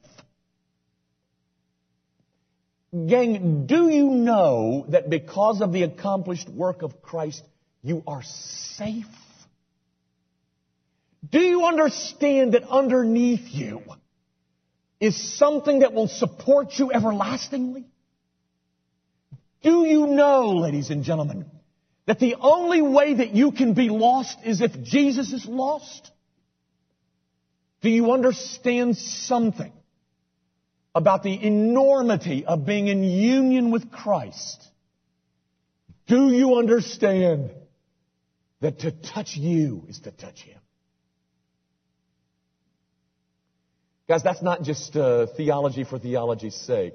Gang, 2.92 3.66
do 3.66 3.88
you 3.88 4.10
know 4.10 4.86
that 4.88 5.10
because 5.10 5.60
of 5.60 5.72
the 5.72 5.82
accomplished 5.82 6.48
work 6.48 6.82
of 6.82 7.02
Christ, 7.02 7.42
you 7.82 8.02
are 8.06 8.22
safe? 8.22 9.06
Do 11.28 11.40
you 11.40 11.64
understand 11.66 12.54
that 12.54 12.62
underneath 12.62 13.48
you 13.52 13.82
is 15.00 15.36
something 15.36 15.80
that 15.80 15.92
will 15.92 16.08
support 16.08 16.78
you 16.78 16.92
everlastingly? 16.92 17.86
Do 19.62 19.84
you 19.84 20.06
know, 20.06 20.52
ladies 20.52 20.90
and 20.90 21.02
gentlemen, 21.02 21.46
that 22.06 22.20
the 22.20 22.36
only 22.36 22.82
way 22.82 23.14
that 23.14 23.34
you 23.34 23.50
can 23.50 23.74
be 23.74 23.88
lost 23.88 24.38
is 24.44 24.60
if 24.60 24.80
Jesus 24.84 25.32
is 25.32 25.44
lost? 25.44 26.10
Do 27.80 27.90
you 27.90 28.12
understand 28.12 28.96
something 28.96 29.72
about 30.96 31.22
the 31.22 31.46
enormity 31.46 32.46
of 32.46 32.64
being 32.64 32.88
in 32.88 33.04
union 33.04 33.70
with 33.70 33.92
Christ, 33.92 34.66
do 36.06 36.30
you 36.30 36.56
understand 36.56 37.50
that 38.62 38.78
to 38.78 38.90
touch 38.90 39.36
you 39.36 39.84
is 39.88 40.00
to 40.00 40.10
touch 40.10 40.40
Him? 40.40 40.58
Guys, 44.08 44.22
that's 44.22 44.40
not 44.40 44.62
just 44.62 44.96
uh, 44.96 45.26
theology 45.36 45.84
for 45.84 45.98
theology's 45.98 46.54
sake. 46.54 46.94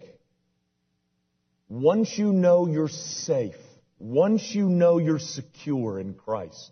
Once 1.69 2.17
you 2.17 2.33
know 2.33 2.65
you're 2.65 2.89
safe, 2.89 3.55
once 3.99 4.55
you 4.55 4.67
know 4.67 4.97
you're 4.97 5.19
secure 5.19 5.99
in 5.99 6.15
Christ, 6.15 6.71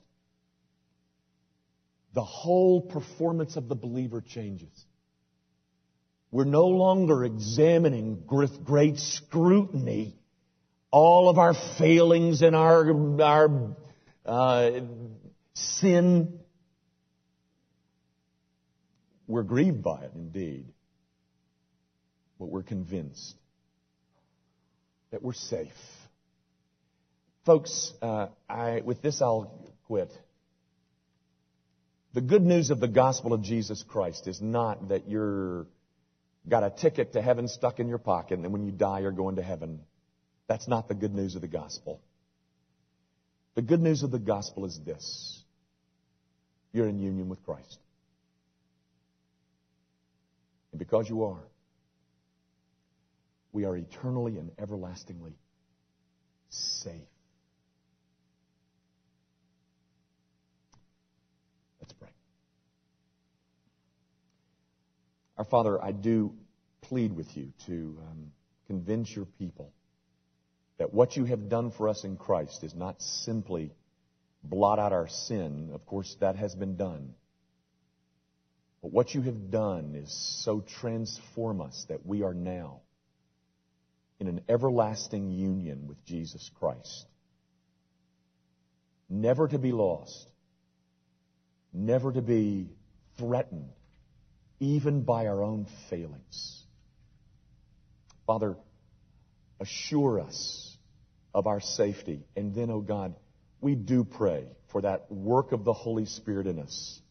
the 2.16 2.24
whole 2.24 2.82
performance 2.82 3.56
of 3.56 3.68
the 3.70 3.76
believer 3.76 4.20
changes. 4.20 4.72
We're 6.32 6.46
no 6.46 6.68
longer 6.68 7.24
examining 7.24 8.24
with 8.30 8.64
great 8.64 8.98
scrutiny 8.98 10.16
all 10.92 11.30
of 11.30 11.38
our 11.38 11.54
failings 11.78 12.42
and 12.42 12.56
our, 12.56 13.22
our 13.22 13.76
uh, 14.26 14.72
sin. 15.54 16.40
We're 19.28 19.44
grieved 19.44 19.84
by 19.84 20.04
it 20.04 20.12
indeed, 20.16 20.66
but 22.40 22.48
we're 22.48 22.64
convinced 22.64 23.36
that 25.12 25.22
we're 25.22 25.34
safe. 25.34 25.68
Folks, 27.46 27.94
uh, 28.02 28.28
I, 28.48 28.82
with 28.82 29.02
this 29.02 29.22
I'll 29.22 29.72
quit. 29.86 30.12
The 32.14 32.22
good 32.22 32.44
news 32.44 32.72
of 32.72 32.80
the 32.80 32.88
gospel 32.88 33.34
of 33.34 33.44
Jesus 33.44 33.84
Christ 33.88 34.28
is 34.28 34.42
not 34.42 34.90
that 34.90 35.08
you're 35.08 35.68
got 36.48 36.64
a 36.64 36.70
ticket 36.70 37.14
to 37.14 37.22
heaven 37.22 37.48
stuck 37.48 37.80
in 37.80 37.88
your 37.88 37.98
pocket, 37.98 38.36
and 38.36 38.44
then 38.44 38.52
when 38.52 38.64
you 38.64 38.72
die, 38.72 39.00
you're 39.00 39.12
going 39.12 39.36
to 39.36 39.44
heaven. 39.44 39.82
That's 40.48 40.68
not 40.68 40.88
the 40.88 40.96
good 40.96 41.14
news 41.14 41.36
of 41.36 41.42
the 41.42 41.48
gospel. 41.48 42.02
The 43.56 43.62
good 43.62 43.82
news 43.82 44.04
of 44.04 44.12
the 44.12 44.20
gospel 44.20 44.66
is 44.66 44.80
this 44.86 45.44
you're 46.72 46.88
in 46.88 47.00
union 47.00 47.30
with 47.30 47.44
Christ. 47.44 47.80
And 50.72 50.80
because 50.80 51.10
you 51.10 51.24
are, 51.26 51.44
we 53.52 53.66
are 53.66 53.76
eternally 53.76 54.38
and 54.38 54.52
everlastingly 54.60 55.34
safe. 56.50 57.02
Let's 61.82 61.94
pray. 61.94 62.10
Our 65.40 65.46
Father, 65.46 65.82
I 65.82 65.94
do 65.94 66.34
plead 66.82 67.16
with 67.16 67.38
you 67.38 67.54
to 67.66 67.98
um, 68.06 68.32
convince 68.68 69.10
your 69.16 69.24
people 69.24 69.72
that 70.78 70.94
what 70.94 71.16
you 71.16 71.24
have 71.24 71.48
done 71.48 71.72
for 71.72 71.88
us 71.88 72.04
in 72.04 72.18
Christ 72.18 72.62
is 72.66 72.76
not 72.76 73.02
simply 73.02 73.72
blot 74.44 74.80
out 74.80 74.92
our 74.92 75.08
sin. 75.08 75.72
Of 75.74 75.86
course, 75.86 76.14
that 76.20 76.36
has 76.36 76.54
been 76.56 76.76
done. 76.76 77.14
But 78.82 78.92
what 78.92 79.16
you 79.16 79.22
have 79.22 79.50
done 79.50 79.96
is 79.96 80.12
so 80.44 80.60
transform 80.82 81.62
us 81.62 81.86
that 81.88 82.06
we 82.06 82.24
are 82.24 82.34
now 82.34 82.82
in 84.20 84.28
an 84.28 84.42
everlasting 84.50 85.32
union 85.32 85.88
with 85.88 86.04
Jesus 86.04 86.52
Christ. 86.60 87.06
Never 89.10 89.48
to 89.48 89.58
be 89.58 89.72
lost. 89.72 90.30
Never 91.72 92.12
to 92.12 92.22
be 92.22 92.68
threatened, 93.18 93.72
even 94.60 95.03
by 95.03 95.28
our 95.28 95.43
own 95.43 95.68
failings. 95.89 96.64
Father, 98.26 98.57
assure 99.60 100.20
us 100.20 100.78
of 101.34 101.47
our 101.47 101.60
safety. 101.60 102.24
And 102.36 102.53
then, 102.53 102.70
oh 102.70 102.82
God, 102.82 103.16
we 103.62 103.76
do 103.76 104.03
pray 104.03 104.45
for 104.72 104.82
that 104.82 105.12
work 105.12 105.51
of 105.51 105.64
the 105.64 105.74
Holy 105.74 106.05
Spirit 106.05 106.47
in 106.47 106.60
us 106.60 107.01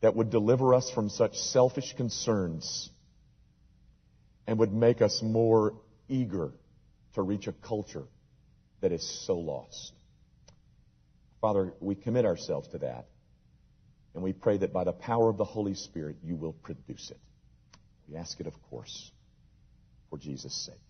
that 0.00 0.14
would 0.14 0.30
deliver 0.30 0.74
us 0.74 0.90
from 0.90 1.08
such 1.08 1.36
selfish 1.36 1.94
concerns 1.96 2.90
and 4.46 4.58
would 4.58 4.72
make 4.72 5.02
us 5.02 5.20
more 5.22 5.74
eager 6.08 6.52
to 7.14 7.22
reach 7.22 7.46
a 7.46 7.52
culture 7.52 8.04
that 8.80 8.92
is 8.92 9.26
so 9.26 9.36
lost. 9.36 9.92
Father, 11.40 11.72
we 11.80 11.94
commit 11.94 12.24
ourselves 12.24 12.68
to 12.68 12.78
that. 12.78 13.06
And 14.16 14.24
we 14.24 14.32
pray 14.32 14.56
that 14.56 14.72
by 14.72 14.84
the 14.84 14.94
power 14.94 15.28
of 15.28 15.36
the 15.36 15.44
Holy 15.44 15.74
Spirit, 15.74 16.16
you 16.24 16.36
will 16.36 16.54
produce 16.54 17.10
it. 17.10 17.20
We 18.08 18.16
ask 18.16 18.40
it, 18.40 18.46
of 18.46 18.54
course, 18.70 19.12
for 20.08 20.18
Jesus' 20.18 20.54
sake. 20.54 20.80